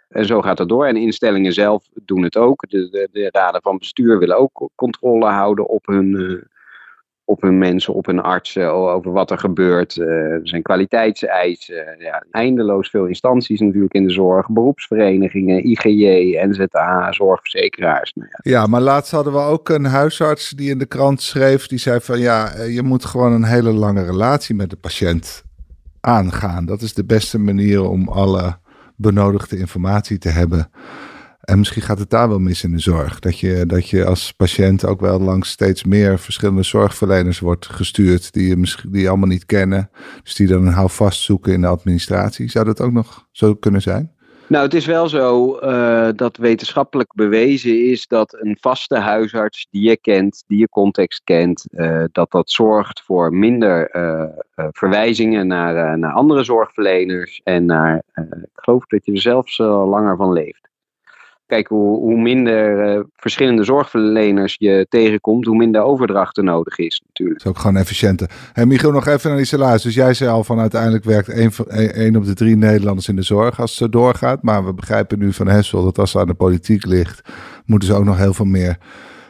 En 0.08 0.24
zo 0.24 0.42
gaat 0.42 0.58
het 0.58 0.68
door. 0.68 0.86
En 0.86 0.96
instellingen 0.96 1.52
zelf 1.52 1.88
doen 1.94 2.22
het 2.22 2.36
ook. 2.36 2.68
De, 2.68 2.88
de, 2.90 3.08
de 3.12 3.28
raden 3.32 3.62
van 3.62 3.78
bestuur 3.78 4.18
willen 4.18 4.38
ook 4.38 4.70
controle 4.74 5.26
houden 5.26 5.68
op 5.68 5.86
hun, 5.86 6.06
uh, 6.10 6.42
op 7.28 7.42
hun 7.42 7.58
mensen, 7.58 7.94
op 7.94 8.06
hun 8.06 8.20
artsen, 8.20 8.72
over 8.72 9.12
wat 9.12 9.30
er 9.30 9.38
gebeurt. 9.38 9.96
Uh, 9.96 10.06
er 10.06 10.40
zijn 10.42 10.62
kwaliteitseisen, 10.62 11.96
ja, 11.98 12.24
eindeloos 12.30 12.90
veel 12.90 13.06
instanties 13.06 13.60
natuurlijk 13.60 13.94
in 13.94 14.06
de 14.06 14.12
zorg, 14.12 14.48
beroepsverenigingen, 14.50 15.66
IGJ, 15.66 16.38
NZA, 16.48 17.12
zorgverzekeraars. 17.12 18.12
Nou 18.14 18.28
ja. 18.30 18.50
ja, 18.50 18.66
maar 18.66 18.80
laatst 18.80 19.10
hadden 19.10 19.32
we 19.32 19.38
ook 19.38 19.68
een 19.68 19.84
huisarts 19.84 20.50
die 20.50 20.70
in 20.70 20.78
de 20.78 20.86
krant 20.86 21.22
schreef, 21.22 21.66
die 21.66 21.78
zei 21.78 22.00
van 22.00 22.18
ja, 22.18 22.52
eh, 22.52 22.74
je 22.74 22.82
moet 22.82 23.04
gewoon 23.04 23.32
een 23.32 23.44
hele 23.44 23.72
lange 23.72 24.04
relatie 24.04 24.54
met 24.54 24.70
de 24.70 24.76
patiënt 24.76 25.44
aangaan. 26.00 26.66
Dat 26.66 26.82
is 26.82 26.94
de 26.94 27.04
beste 27.04 27.38
manier 27.38 27.88
om 27.88 28.08
alle 28.08 28.56
benodigde 28.96 29.58
informatie 29.58 30.18
te 30.18 30.28
hebben. 30.28 30.70
En 31.46 31.58
misschien 31.58 31.82
gaat 31.82 31.98
het 31.98 32.10
daar 32.10 32.28
wel 32.28 32.38
mis 32.38 32.64
in 32.64 32.72
de 32.72 32.78
zorg. 32.78 33.18
Dat 33.18 33.38
je, 33.38 33.66
dat 33.66 33.88
je 33.88 34.04
als 34.04 34.32
patiënt 34.32 34.86
ook 34.86 35.00
wel 35.00 35.20
langs 35.20 35.50
steeds 35.50 35.84
meer 35.84 36.18
verschillende 36.18 36.62
zorgverleners 36.62 37.38
wordt 37.38 37.66
gestuurd. 37.66 38.32
Die 38.32 38.48
je, 38.48 38.56
misschien, 38.56 38.90
die 38.90 39.08
allemaal 39.08 39.28
niet 39.28 39.46
kennen. 39.46 39.90
Dus 40.22 40.34
die 40.34 40.46
dan 40.46 40.66
een 40.66 40.72
houvast 40.72 41.20
zoeken 41.20 41.52
in 41.52 41.60
de 41.60 41.66
administratie. 41.66 42.50
Zou 42.50 42.64
dat 42.64 42.80
ook 42.80 42.92
nog 42.92 43.26
zo 43.32 43.54
kunnen 43.54 43.82
zijn? 43.82 44.14
Nou, 44.48 44.64
het 44.64 44.74
is 44.74 44.86
wel 44.86 45.08
zo 45.08 45.58
uh, 45.60 46.08
dat 46.14 46.36
wetenschappelijk 46.36 47.14
bewezen 47.14 47.84
is 47.84 48.06
dat 48.06 48.36
een 48.40 48.56
vaste 48.60 48.98
huisarts 48.98 49.66
die 49.70 49.88
je 49.88 49.96
kent, 49.96 50.44
die 50.46 50.58
je 50.58 50.68
context 50.68 51.20
kent, 51.24 51.64
uh, 51.70 52.04
dat 52.12 52.30
dat 52.30 52.50
zorgt 52.50 53.02
voor 53.02 53.34
minder 53.34 53.96
uh, 53.96 54.24
verwijzingen 54.70 55.46
naar, 55.46 55.98
naar 55.98 56.12
andere 56.12 56.44
zorgverleners 56.44 57.40
en 57.44 57.64
naar, 57.64 58.02
ik 58.14 58.48
geloof 58.54 58.86
dat 58.86 59.06
je 59.06 59.12
er 59.12 59.20
zelfs 59.20 59.58
langer 59.58 60.16
van 60.16 60.32
leeft 60.32 60.66
kijk, 61.46 61.68
hoe, 61.68 61.98
hoe 61.98 62.20
minder 62.20 62.94
uh, 62.96 63.02
verschillende 63.16 63.64
zorgverleners 63.64 64.56
je 64.58 64.86
tegenkomt, 64.88 65.46
hoe 65.46 65.56
minder 65.56 65.82
overdracht 65.82 66.36
er 66.36 66.44
nodig 66.44 66.78
is 66.78 67.02
natuurlijk. 67.06 67.38
Dat 67.38 67.46
is 67.46 67.56
ook 67.56 67.62
gewoon 67.62 67.76
efficiënter. 67.76 68.30
Hey, 68.52 68.66
Michiel, 68.66 68.90
nog 68.90 69.06
even 69.06 69.28
naar 69.28 69.38
die 69.38 69.46
salaris. 69.46 69.82
Dus 69.82 69.94
jij 69.94 70.14
zei 70.14 70.30
al 70.30 70.44
van 70.44 70.60
uiteindelijk 70.60 71.04
werkt 71.04 71.28
één 71.92 72.16
op 72.16 72.24
de 72.24 72.34
drie 72.34 72.56
Nederlanders 72.56 73.08
in 73.08 73.16
de 73.16 73.22
zorg 73.22 73.60
als 73.60 73.78
het 73.78 73.92
doorgaat. 73.92 74.42
Maar 74.42 74.64
we 74.64 74.74
begrijpen 74.74 75.18
nu 75.18 75.32
van 75.32 75.48
Hessel 75.48 75.84
dat 75.84 75.98
als 75.98 76.10
ze 76.10 76.18
aan 76.18 76.26
de 76.26 76.34
politiek 76.34 76.86
ligt, 76.86 77.28
moeten 77.64 77.88
ze 77.88 77.94
ook 77.94 78.04
nog 78.04 78.18
heel 78.18 78.34
veel 78.34 78.44
meer 78.44 78.78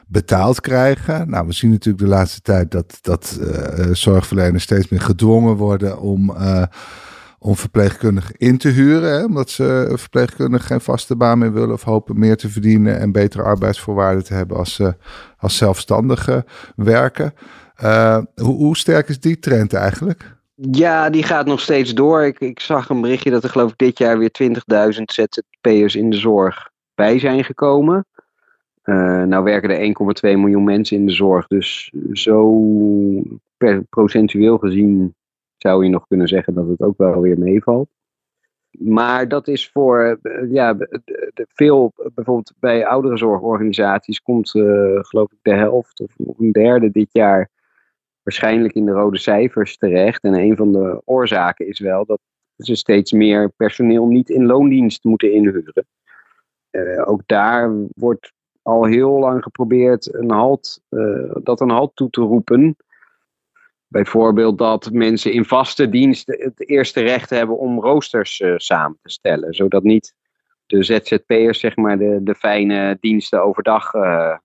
betaald 0.07 0.61
krijgen. 0.61 1.31
Nou, 1.31 1.47
we 1.47 1.53
zien 1.53 1.71
natuurlijk 1.71 2.05
de 2.05 2.11
laatste 2.11 2.41
tijd 2.41 2.71
dat, 2.71 2.99
dat 3.01 3.39
uh, 3.41 3.49
zorgverleners 3.93 4.63
steeds 4.63 4.89
meer 4.89 5.01
gedwongen 5.01 5.57
worden 5.57 6.01
om... 6.01 6.35
om 7.39 7.57
verpleegkundigen 7.57 8.35
in 8.37 8.59
te 8.59 8.69
huren. 8.69 9.25
Omdat 9.25 9.51
ze 9.51 9.93
verpleegkundigen 9.95 10.67
geen 10.67 10.81
vaste 10.81 11.17
baan 11.17 11.39
meer 11.39 11.53
willen 11.53 11.73
of 11.73 11.83
hopen 11.83 12.19
meer 12.19 12.37
te 12.37 12.49
verdienen 12.49 12.99
en 12.99 13.13
betere 13.13 13.43
arbeidsvoorwaarden 13.43 14.25
te 14.25 14.35
hebben 14.35 14.57
als 14.57 14.75
ze 14.75 14.95
als 15.39 15.57
zelfstandigen 15.57 16.45
werken. 16.77 17.35
Uh, 17.83 18.19
hoe, 18.35 18.55
hoe 18.55 18.77
sterk 18.77 19.09
is 19.09 19.21
die 19.21 19.39
trend 19.39 19.73
eigenlijk? 19.73 20.37
Ja, 20.55 21.11
die 21.11 21.23
gaat 21.23 21.47
nog 21.47 21.61
steeds 21.61 21.95
door. 21.95 22.25
Ik, 22.25 22.41
ik 22.41 22.61
zag 22.61 22.89
een 22.89 23.01
berichtje 23.01 23.31
dat 23.31 23.45
er 23.45 23.51
geloof 23.51 23.71
ik 23.71 23.79
dit 23.79 23.99
jaar 23.99 24.19
weer 24.19 24.31
20.000 24.43 25.03
ZZP'ers 25.05 25.95
in 25.95 26.11
de 26.11 26.17
zorg 26.17 26.71
bij 26.95 27.19
zijn 27.19 27.45
gekomen. 27.45 28.07
Uh, 28.85 29.23
nou 29.23 29.45
werken 29.45 29.71
er 29.71 29.95
1,2 30.35 30.39
miljoen 30.39 30.65
mensen 30.65 30.97
in 30.97 31.07
de 31.07 31.13
zorg. 31.13 31.47
Dus 31.47 31.93
zo 32.13 32.63
per 33.57 33.83
procentueel 33.83 34.59
gezien 34.59 35.15
zou 35.67 35.85
je 35.85 35.91
nog 35.91 36.07
kunnen 36.07 36.29
zeggen 36.29 36.55
dat 36.55 36.69
het 36.69 36.81
ook 36.81 36.97
wel 36.97 37.21
weer 37.21 37.39
meevalt. 37.39 37.89
Maar 38.79 39.29
dat 39.29 39.49
is 39.49 39.71
voor 39.71 40.19
eh, 40.23 40.51
ja, 40.53 40.77
veel, 41.35 41.93
bijvoorbeeld 42.15 42.53
bij 42.59 42.87
oudere 42.87 43.17
zorgorganisaties 43.17 44.23
komt 44.23 44.55
uh, 44.55 44.99
geloof 45.01 45.33
ik 45.33 45.39
de 45.43 45.55
helft 45.55 46.01
of 46.01 46.15
een 46.39 46.53
derde 46.53 46.91
dit 46.91 47.09
jaar 47.13 47.51
waarschijnlijk 48.23 48.75
in 48.75 48.85
de 48.85 48.93
rode 48.93 49.19
cijfers 49.19 49.77
terecht. 49.77 50.23
En 50.23 50.35
een 50.35 50.57
van 50.57 50.73
de 50.73 51.03
oorzaken 51.05 51.67
is 51.67 51.81
wel 51.81 52.05
dat 52.05 52.21
ze 52.57 52.75
steeds 52.75 53.13
meer 53.13 53.51
personeel 53.51 54.07
niet 54.07 54.31
in 54.31 54.47
loondienst 54.47 55.05
moeten 55.05 55.33
inhuren. 55.33 55.87
Uh, 56.71 57.09
ook 57.09 57.23
daar 57.27 57.73
wordt 57.95 58.33
al 58.63 58.85
heel 58.85 59.19
lang 59.19 59.43
geprobeerd 59.43 60.15
een 60.15 60.31
halt, 60.31 60.81
dat 61.43 61.61
een 61.61 61.71
halt 61.71 61.91
toe 61.95 62.11
te 62.11 62.21
roepen. 62.21 62.77
Bijvoorbeeld 63.97 64.59
dat 64.59 64.91
mensen 64.93 65.33
in 65.33 65.45
vaste 65.45 65.89
dienst 65.89 66.27
het 66.27 66.69
eerste 66.69 67.01
recht 67.01 67.31
hebben 67.31 67.59
om 67.59 67.81
roosters 67.81 68.41
uh, 68.41 68.55
samen 68.57 68.99
te 69.03 69.11
stellen. 69.11 69.55
Zodat 69.55 69.83
niet 69.83 70.15
de 70.67 70.83
ZZP'ers 70.83 71.61
zeg 71.61 71.77
maar 71.77 71.99
de, 71.99 72.19
de 72.23 72.35
fijne 72.35 72.97
diensten 73.01 73.43
overdag 73.43 73.95
uh, 73.95 74.37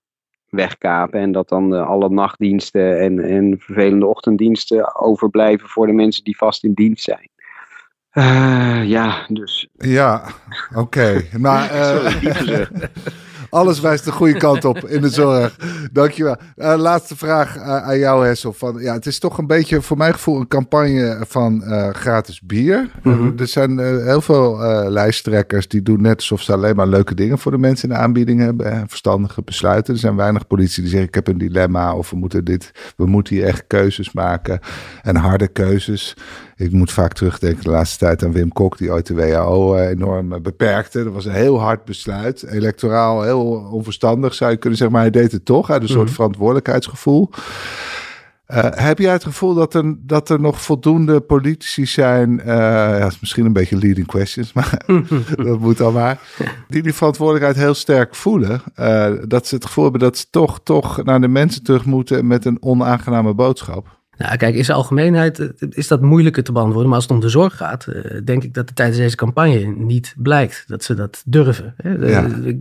wegkapen. 0.50 1.20
En 1.20 1.32
dat 1.32 1.50
dan 1.50 1.86
alle 1.88 2.10
nachtdiensten 2.10 3.00
en, 3.00 3.20
en 3.20 3.56
vervelende 3.60 4.06
ochtenddiensten 4.06 4.96
overblijven 4.96 5.70
voor 5.70 5.88
de 5.88 5.94
mensen 5.94 6.24
die 6.24 6.38
vast 6.38 6.64
in 6.64 6.74
dienst 6.74 7.04
zijn. 7.04 7.30
ja, 8.88 9.26
dus. 9.28 9.68
Ja, 9.78 10.24
oké. 10.76 11.22
Maar. 11.38 11.70
Alles 13.52 13.80
wijst 13.80 14.06
de 14.06 14.12
goede 14.12 14.38
kant 14.38 14.66
op 14.66 14.78
in 14.78 15.02
de 15.02 15.10
zorg. 15.10 15.58
Dankjewel. 15.92 16.36
Uh, 16.58 16.74
laatste 16.78 17.18
vraag 17.18 17.58
uh, 17.58 17.64
aan 17.64 17.98
jou, 17.98 18.26
Hessel. 18.26 18.54
Van, 18.54 18.82
ja, 18.82 18.94
het 18.94 19.06
is 19.06 19.20
toch 19.20 19.38
een 19.38 19.48
beetje, 19.48 19.82
voor 19.82 19.98
mijn 19.98 20.14
gevoel, 20.14 20.40
een 20.40 20.48
campagne 20.48 21.24
van 21.28 21.64
uh, 21.66 21.90
gratis 21.90 22.42
bier. 22.42 22.90
Mm 23.04 23.14
-hmm. 23.14 23.34
er 23.38 23.48
zijn 23.48 23.80
heel 23.80 24.22
veel 24.22 24.58
lijsttrekkers 24.90 25.68
die 25.68 25.82
doen 25.82 26.02
net 26.02 26.16
alsof 26.16 26.42
ze 26.42 26.54
alleen 26.54 26.76
maar 26.76 26.88
leuke 26.88 27.16
dingen 27.16 27.40
voor 27.40 27.52
de 27.52 27.58
mensen 27.58 27.90
in 27.90 27.96
de 27.96 28.02
aanbieding 28.02 28.40
hebben. 28.40 28.90
verstandige 28.90 29.42
besluiten. 29.42 29.94
Er 29.94 30.00
zijn 30.00 30.16
weinig 30.16 30.48
politie 30.48 30.82
die 30.82 30.92
zeggen, 30.92 31.08
ik 31.08 31.16
heb 31.16 31.28
een 31.28 31.38
dilemma. 31.38 31.96
Of 31.96 32.10
we 32.10 32.16
moeten 32.16 32.46
dit, 32.46 32.72
we 32.96 33.06
moeten 33.06 33.36
hier 33.36 33.46
echt 33.46 33.64
keuzes 33.68 34.12
maken. 34.12 34.60
En 35.02 35.16
harde 35.16 35.48
keuzes. 35.48 36.16
Ik 36.62 36.72
moet 36.72 36.92
vaak 36.92 37.14
terugdenken 37.14 37.64
de 37.64 37.70
laatste 37.70 37.98
tijd 37.98 38.24
aan 38.24 38.32
Wim 38.32 38.52
Kok, 38.52 38.78
die 38.78 38.92
ooit 38.92 39.08
de 39.08 39.14
WHO 39.14 39.76
enorm 39.76 40.42
beperkte. 40.42 41.04
Dat 41.04 41.14
was 41.14 41.26
een 41.26 41.32
heel 41.32 41.60
hard 41.60 41.86
besluit. 41.86 42.44
Electoraal 42.44 43.22
heel 43.22 43.70
onverstandig 43.72 44.34
zou 44.34 44.52
je 44.52 44.58
kunnen 44.58 44.78
zeggen, 44.78 44.96
maar 44.96 45.06
hij 45.06 45.22
deed 45.22 45.32
het 45.32 45.46
toch 45.46 45.70
uit 45.70 45.82
een 45.82 45.88
soort 45.88 46.12
verantwoordelijkheidsgevoel. 46.12 47.30
Uh, 48.48 48.66
heb 48.70 49.00
jij 49.00 49.12
het 49.12 49.24
gevoel 49.24 49.54
dat 49.54 49.74
er, 49.74 49.96
dat 50.00 50.30
er 50.30 50.40
nog 50.40 50.62
voldoende 50.62 51.20
politici 51.20 51.86
zijn, 51.86 52.40
uh, 52.40 52.46
ja, 52.46 53.06
is 53.06 53.20
misschien 53.20 53.46
een 53.46 53.54
beetje 53.54 53.78
leading 53.78 54.08
questions, 54.08 54.54
maar 54.54 54.82
dat 55.36 55.60
moet 55.60 55.78
dan 55.78 55.94
maar, 55.94 56.20
die 56.68 56.82
die 56.82 56.94
verantwoordelijkheid 56.94 57.58
heel 57.58 57.74
sterk 57.74 58.16
voelen. 58.16 58.62
Uh, 58.80 59.12
dat 59.28 59.48
ze 59.48 59.56
het 59.56 59.66
gevoel 59.66 59.84
hebben 59.84 60.02
dat 60.02 60.18
ze 60.18 60.26
toch, 60.30 60.60
toch 60.64 61.04
naar 61.04 61.22
de 61.22 61.28
mensen 61.28 61.64
terug 61.64 61.86
moeten 61.86 62.28
met 62.28 62.46
een 62.46 62.58
onaangename 62.62 63.34
boodschap? 63.34 64.01
Nou, 64.22 64.38
kijk, 64.38 64.56
in 64.56 64.66
zijn 64.66 64.78
algemeenheid 64.78 65.40
eh, 65.40 65.48
is 65.70 65.88
dat 65.88 66.02
moeilijker 66.02 66.44
te 66.44 66.52
beantwoorden. 66.52 66.88
Maar 66.88 66.96
als 66.96 67.08
het 67.08 67.14
om 67.14 67.20
de 67.20 67.30
zorg 67.30 67.58
gaat, 67.58 67.86
eh, 67.86 68.22
denk 68.24 68.44
ik 68.44 68.54
dat 68.54 68.66
het 68.66 68.76
tijdens 68.76 68.98
deze 68.98 69.16
campagne 69.16 69.66
niet 69.78 70.14
blijkt 70.18 70.64
dat 70.68 70.84
ze 70.84 70.94
dat 70.94 71.24
durven. 71.26 71.76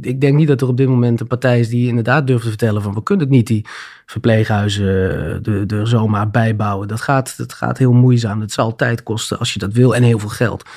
Ik 0.01 0.21
denk 0.21 0.37
niet 0.37 0.49
dat 0.49 0.61
er 0.61 0.69
op 0.69 0.77
dit 0.77 0.89
moment 0.89 1.21
een 1.21 1.27
partij 1.27 1.61
is 1.61 1.69
die 1.69 1.89
inderdaad 1.89 2.27
durft 2.27 2.43
te 2.43 2.49
vertellen 2.49 2.83
van 2.83 2.95
we 2.95 3.03
kunnen 3.03 3.27
het 3.27 3.35
niet 3.35 3.47
die 3.47 3.67
verpleeghuizen 4.07 4.87
er 4.87 5.67
de 5.67 5.87
zomaar 5.87 6.31
bijbouwen. 6.31 6.89
Dat 6.89 7.01
gaat, 7.01 7.37
dat 7.37 7.53
gaat 7.53 7.79
heel 7.79 7.93
moeizaam. 7.93 8.41
Het 8.41 8.53
zal 8.53 8.77
tijd 8.77 9.03
kosten 9.03 9.39
als 9.39 9.53
je 9.53 9.59
dat 9.59 9.73
wil 9.73 9.95
en 9.95 10.03
heel 10.03 10.19
veel 10.19 10.29
geld. 10.29 10.69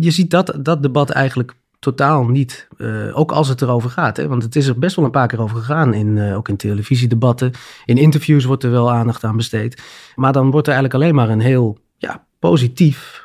Je 0.00 0.10
ziet 0.10 0.30
dat, 0.30 0.58
dat 0.62 0.82
debat 0.82 1.10
eigenlijk 1.10 1.54
totaal 1.84 2.24
niet. 2.24 2.68
Uh, 2.78 3.18
ook 3.18 3.32
als 3.32 3.48
het 3.48 3.62
erover 3.62 3.90
gaat. 3.90 4.16
Hè? 4.16 4.28
Want 4.28 4.42
het 4.42 4.56
is 4.56 4.66
er 4.66 4.78
best 4.78 4.96
wel 4.96 5.04
een 5.04 5.10
paar 5.10 5.28
keer 5.28 5.40
over 5.40 5.56
gegaan. 5.56 5.94
In, 5.94 6.16
uh, 6.16 6.36
ook 6.36 6.48
in 6.48 6.56
televisiedebatten. 6.56 7.52
In 7.84 7.96
interviews 7.96 8.44
wordt 8.44 8.62
er 8.62 8.70
wel 8.70 8.92
aandacht 8.92 9.24
aan 9.24 9.36
besteed. 9.36 9.82
Maar 10.14 10.32
dan 10.32 10.50
wordt 10.50 10.66
er 10.66 10.72
eigenlijk 10.72 11.02
alleen 11.02 11.14
maar 11.14 11.28
een 11.28 11.40
heel 11.40 11.78
ja, 11.96 12.24
positief 12.38 13.24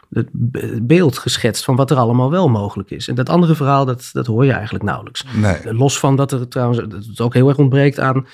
beeld 0.81 1.17
geschetst 1.17 1.63
van 1.63 1.75
wat 1.75 1.91
er 1.91 1.97
allemaal 1.97 2.31
wel 2.31 2.49
mogelijk 2.49 2.91
is. 2.91 3.07
En 3.07 3.15
dat 3.15 3.29
andere 3.29 3.55
verhaal, 3.55 3.85
dat, 3.85 4.09
dat 4.13 4.27
hoor 4.27 4.45
je 4.45 4.51
eigenlijk 4.51 4.83
nauwelijks. 4.83 5.25
Nee. 5.35 5.73
Los 5.73 5.99
van 5.99 6.15
dat 6.15 6.31
er 6.31 6.47
trouwens 6.47 6.79
dat 6.79 7.05
het 7.05 7.21
ook 7.21 7.33
heel 7.33 7.47
erg 7.47 7.57
ontbreekt 7.57 7.99
aan 7.99 8.25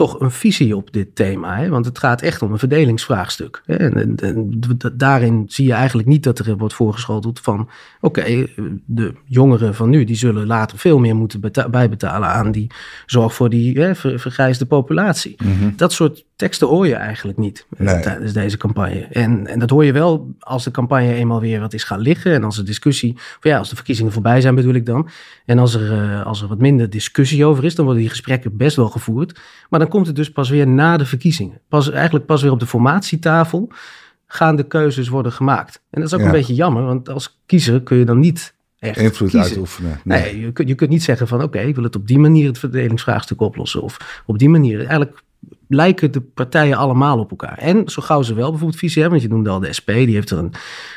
toch 0.00 0.20
een 0.20 0.30
visie 0.30 0.76
op 0.76 0.92
dit 0.92 1.14
thema. 1.14 1.56
Hè? 1.56 1.68
Want 1.68 1.84
het 1.84 1.98
gaat 1.98 2.22
echt 2.22 2.42
om 2.42 2.52
een 2.52 2.58
verdelingsvraagstuk. 2.58 3.62
Hè? 3.66 3.76
En, 3.76 4.16
en, 4.16 4.60
daarin 4.92 5.44
zie 5.46 5.66
je 5.66 5.72
eigenlijk 5.72 6.08
niet 6.08 6.22
dat 6.22 6.38
er 6.38 6.56
wordt 6.56 6.74
voorgeschoteld 6.74 7.40
van... 7.40 7.68
oké, 8.00 8.46
de 8.86 9.14
jongeren 9.24 9.74
van 9.74 9.90
nu 9.90 10.04
die 10.04 10.16
zullen 10.16 10.46
later 10.46 10.78
veel 10.78 10.98
meer 10.98 11.16
moeten 11.16 11.40
bijbetalen... 11.70 12.28
aan 12.28 12.52
die 12.52 12.70
zorg 13.06 13.34
voor 13.34 13.50
die 13.50 13.80
hè, 13.80 13.94
vergrijsde 13.94 14.66
populatie. 14.66 15.36
Mhm. 15.44 15.70
Dat 15.76 15.92
soort 15.92 16.24
teksten 16.40 16.68
hoor 16.68 16.86
je 16.86 16.94
eigenlijk 16.94 17.38
niet 17.38 17.66
eh, 17.76 17.86
nee. 17.86 18.00
tijdens 18.00 18.32
deze 18.32 18.56
campagne. 18.56 19.06
En, 19.10 19.46
en 19.46 19.58
dat 19.58 19.70
hoor 19.70 19.84
je 19.84 19.92
wel 19.92 20.34
als 20.38 20.64
de 20.64 20.70
campagne 20.70 21.14
eenmaal 21.14 21.40
weer 21.40 21.60
wat 21.60 21.72
is 21.72 21.84
gaan 21.84 22.00
liggen... 22.00 22.32
en 22.32 22.44
als 22.44 22.56
de 22.56 22.62
discussie, 22.62 23.16
ja, 23.40 23.58
als 23.58 23.68
de 23.68 23.74
verkiezingen 23.76 24.12
voorbij 24.12 24.40
zijn 24.40 24.54
bedoel 24.54 24.74
ik 24.74 24.86
dan... 24.86 25.08
en 25.46 25.58
als 25.58 25.74
er, 25.74 25.92
uh, 25.92 26.26
als 26.26 26.42
er 26.42 26.48
wat 26.48 26.58
minder 26.58 26.90
discussie 26.90 27.44
over 27.44 27.64
is... 27.64 27.74
dan 27.74 27.84
worden 27.84 28.02
die 28.02 28.10
gesprekken 28.12 28.56
best 28.56 28.76
wel 28.76 28.88
gevoerd... 28.88 29.40
maar 29.68 29.80
dan 29.80 29.88
komt 29.88 30.06
het 30.06 30.16
dus 30.16 30.30
pas 30.32 30.48
weer 30.48 30.66
na 30.66 30.96
de 30.96 31.06
verkiezingen. 31.06 31.60
Pas, 31.68 31.90
eigenlijk 31.90 32.26
pas 32.26 32.42
weer 32.42 32.52
op 32.52 32.60
de 32.60 32.66
formatietafel 32.66 33.72
gaan 34.26 34.56
de 34.56 34.66
keuzes 34.66 35.08
worden 35.08 35.32
gemaakt. 35.32 35.82
En 35.90 36.00
dat 36.00 36.08
is 36.08 36.14
ook 36.14 36.20
Ja. 36.20 36.26
een 36.26 36.32
beetje 36.32 36.54
jammer, 36.54 36.82
want 36.84 37.08
als 37.08 37.40
kiezer 37.46 37.82
kun 37.82 37.96
je 37.96 38.04
dan 38.04 38.18
niet 38.18 38.54
echt 38.78 38.98
Invloed 38.98 39.30
kiezen. 39.30 39.48
uitoefenen. 39.48 40.00
Nee, 40.04 40.40
je, 40.40 40.52
kunt, 40.52 40.68
je 40.68 40.74
kunt 40.74 40.90
niet 40.90 41.02
zeggen 41.02 41.28
van 41.28 41.42
oké, 41.42 41.58
ik 41.58 41.74
wil 41.74 41.84
het 41.84 41.96
op 41.96 42.06
die 42.06 42.18
manier 42.18 42.46
het 42.46 42.58
verdelingsvraagstuk 42.58 43.40
oplossen. 43.40 43.82
Of 43.82 44.22
op 44.26 44.38
die 44.38 44.48
manier. 44.48 44.78
Eigenlijk 44.78 45.22
lijken 45.72 46.12
de 46.12 46.20
partijen 46.20 46.76
allemaal 46.76 47.18
op 47.18 47.30
elkaar. 47.30 47.58
En 47.58 47.88
zo 47.88 48.02
gauw 48.02 48.22
ze 48.22 48.34
wel 48.34 48.48
bijvoorbeeld 48.50 48.78
visie 48.78 49.02
hebben, 49.02 49.20
want 49.20 49.30
je 49.30 49.36
noemde 49.36 49.50
al 49.50 49.60
de 49.60 49.72
SP, 49.78 49.86
die 49.86 50.14
heeft 50.14 50.30
er 50.30 50.38
een, 50.38 50.52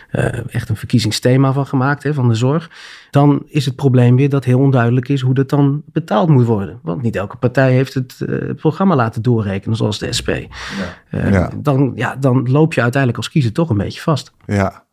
eh, 0.09 0.53
echt 0.55 0.69
een 0.69 0.75
verkiezingsthema 0.75 1.53
van 1.53 1.65
gemaakt, 1.65 2.03
hè, 2.03 2.13
van 2.13 2.27
de 2.27 2.35
zorg. 2.35 2.69
Dan 3.09 3.43
is 3.47 3.65
het 3.65 3.75
probleem 3.75 4.15
weer 4.15 4.29
dat 4.29 4.43
heel 4.43 4.59
onduidelijk 4.59 5.09
is 5.09 5.21
hoe 5.21 5.33
dat 5.33 5.49
dan 5.49 5.81
betaald 5.85 6.29
moet 6.29 6.45
worden. 6.45 6.79
Want 6.81 7.01
niet 7.01 7.15
elke 7.15 7.37
partij 7.37 7.71
heeft 7.71 7.93
het 7.93 8.21
eh, 8.21 8.55
programma 8.55 8.95
laten 8.95 9.21
doorrekenen, 9.21 9.77
zoals 9.77 9.99
de 9.99 10.13
SP. 10.19 10.29
Eh, 10.29 10.47
Ja. 11.09 11.49
Dan, 11.55 11.91
ja, 11.95 12.15
dan 12.15 12.51
loop 12.51 12.73
je 12.73 12.81
uiteindelijk 12.81 13.23
als 13.23 13.31
kiezer 13.31 13.51
toch 13.51 13.69
een 13.69 13.77
beetje 13.77 14.01
vast. 14.01 14.31
Ja, 14.45 14.83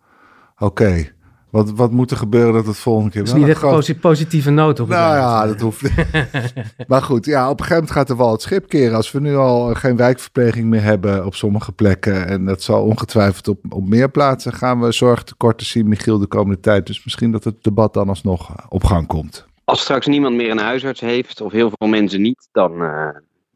oké. 0.58 1.12
Wat, 1.50 1.70
wat 1.70 1.90
moet 1.90 2.10
er 2.10 2.16
gebeuren 2.16 2.52
dat 2.52 2.66
het 2.66 2.76
volgende 2.76 3.10
keer 3.10 3.20
Dat 3.20 3.28
is 3.28 3.34
niet 3.34 3.44
een 3.44 3.50
echt 3.50 3.62
een 3.62 3.68
groot- 3.68 4.00
positieve 4.00 4.50
noot 4.50 4.80
op 4.80 4.88
Nou 4.88 5.16
ja, 5.16 5.46
dat 5.46 5.60
hoeft 5.60 5.82
niet. 5.82 6.06
maar 6.88 7.02
goed, 7.02 7.24
ja, 7.24 7.44
op 7.44 7.50
een 7.50 7.64
gegeven 7.64 7.74
moment 7.74 7.90
gaat 7.90 8.10
er 8.10 8.16
wel 8.16 8.32
het 8.32 8.42
schip 8.42 8.68
keren. 8.68 8.96
Als 8.96 9.12
we 9.12 9.20
nu 9.20 9.36
al 9.36 9.74
geen 9.74 9.96
wijkverpleging 9.96 10.66
meer 10.66 10.82
hebben 10.82 11.26
op 11.26 11.34
sommige 11.34 11.72
plekken. 11.72 12.26
En 12.26 12.44
dat 12.44 12.62
zal 12.62 12.82
ongetwijfeld 12.84 13.48
op, 13.48 13.58
op 13.68 13.88
meer 13.88 14.10
plaatsen 14.10 14.52
gaan 14.52 14.80
we 14.80 14.92
zorgtekorten 14.92 15.66
zien, 15.66 15.88
Michiel, 15.88 16.18
de 16.18 16.26
komende 16.26 16.60
tijd. 16.60 16.86
Dus 16.86 17.04
misschien 17.04 17.32
dat 17.32 17.44
het 17.44 17.62
debat 17.62 17.94
dan 17.94 18.08
alsnog 18.08 18.54
op 18.68 18.84
gang 18.84 19.06
komt. 19.06 19.46
Als 19.64 19.80
straks 19.80 20.06
niemand 20.06 20.36
meer 20.36 20.50
een 20.50 20.58
huisarts 20.58 21.00
heeft, 21.00 21.40
of 21.40 21.52
heel 21.52 21.70
veel 21.78 21.88
mensen 21.88 22.22
niet, 22.22 22.48
dan 22.52 22.82
eh, 22.82 23.08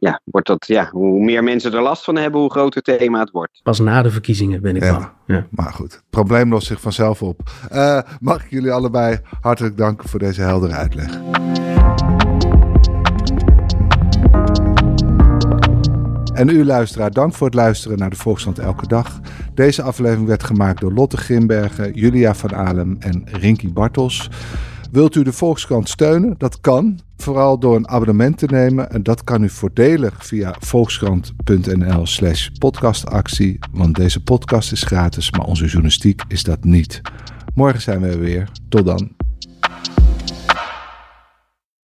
ja, 0.05 0.21
wordt 0.25 0.47
dat, 0.47 0.67
ja, 0.67 0.89
hoe 0.91 1.25
meer 1.25 1.45
mensen 1.45 1.73
er 1.73 1.83
last 1.83 2.05
van 2.05 2.17
hebben, 2.17 2.41
hoe 2.41 2.51
groter 2.51 2.83
het 2.85 2.99
thema 2.99 3.21
het 3.21 3.31
wordt. 3.31 3.61
Pas 3.63 3.81
na 3.81 4.03
de 4.03 4.11
verkiezingen 4.11 4.63
ben 4.63 4.77
ik 4.77 4.83
Ja. 4.83 4.93
bang. 4.93 5.09
Ja. 5.27 5.47
Maar 5.51 5.73
goed, 5.73 5.93
het 5.93 6.03
probleem 6.11 6.51
lost 6.51 6.67
zich 6.67 6.81
vanzelf 6.81 7.23
op. 7.23 7.41
Eh, 7.71 7.99
mag 8.21 8.45
ik 8.45 8.51
jullie 8.51 8.73
allebei 8.73 9.19
hartelijk 9.41 9.77
danken 9.77 10.09
voor 10.09 10.19
deze 10.19 10.41
heldere 10.43 10.73
uitleg. 10.73 11.21
En 16.35 16.49
u 16.49 16.65
luisteraar, 16.65 17.11
dank 17.11 17.35
voor 17.35 17.47
het 17.47 17.57
luisteren 17.57 17.99
naar 17.99 18.11
de 18.11 18.17
Volkskrant 18.17 18.59
Elke 18.59 18.87
Dag. 18.87 19.21
Deze 19.55 19.83
aflevering 19.83 20.27
werd 20.27 20.43
gemaakt 20.43 20.81
door 20.81 20.93
Lotte 20.93 21.17
Grimbergen, 21.17 21.93
Julia 21.93 22.35
van 22.35 22.55
Alem 22.55 22.97
en 22.99 23.23
Rinky 23.25 23.73
Bartels. 23.73 24.31
Wilt 24.95 25.15
u 25.15 25.23
de 25.23 25.33
Volkskrant 25.33 25.89
steunen? 25.89 26.35
Dat 26.39 26.61
kan, 26.61 27.01
vooral 27.17 27.59
door 27.59 27.77
een 27.77 27.89
abonnement 27.89 28.39
te 28.39 28.47
nemen. 28.47 28.91
En 28.91 29.03
dat 29.03 29.25
kan 29.25 29.43
u 29.43 29.49
voordelig 29.49 30.27
via 30.27 30.57
volkskrant.nl 30.59 32.07
slash 32.07 32.49
podcastactie. 32.59 33.59
Want 33.73 33.95
deze 33.95 34.23
podcast 34.23 34.73
is 34.73 34.83
gratis, 34.83 35.31
maar 35.31 35.47
onze 35.47 35.65
journalistiek 35.65 36.23
is 36.29 36.43
dat 36.43 36.65
niet. 36.65 37.01
Morgen 37.55 37.81
zijn 37.81 38.01
we 38.01 38.09
er 38.09 38.19
weer. 38.19 38.49
Tot 38.69 38.85
dan. 38.85 39.11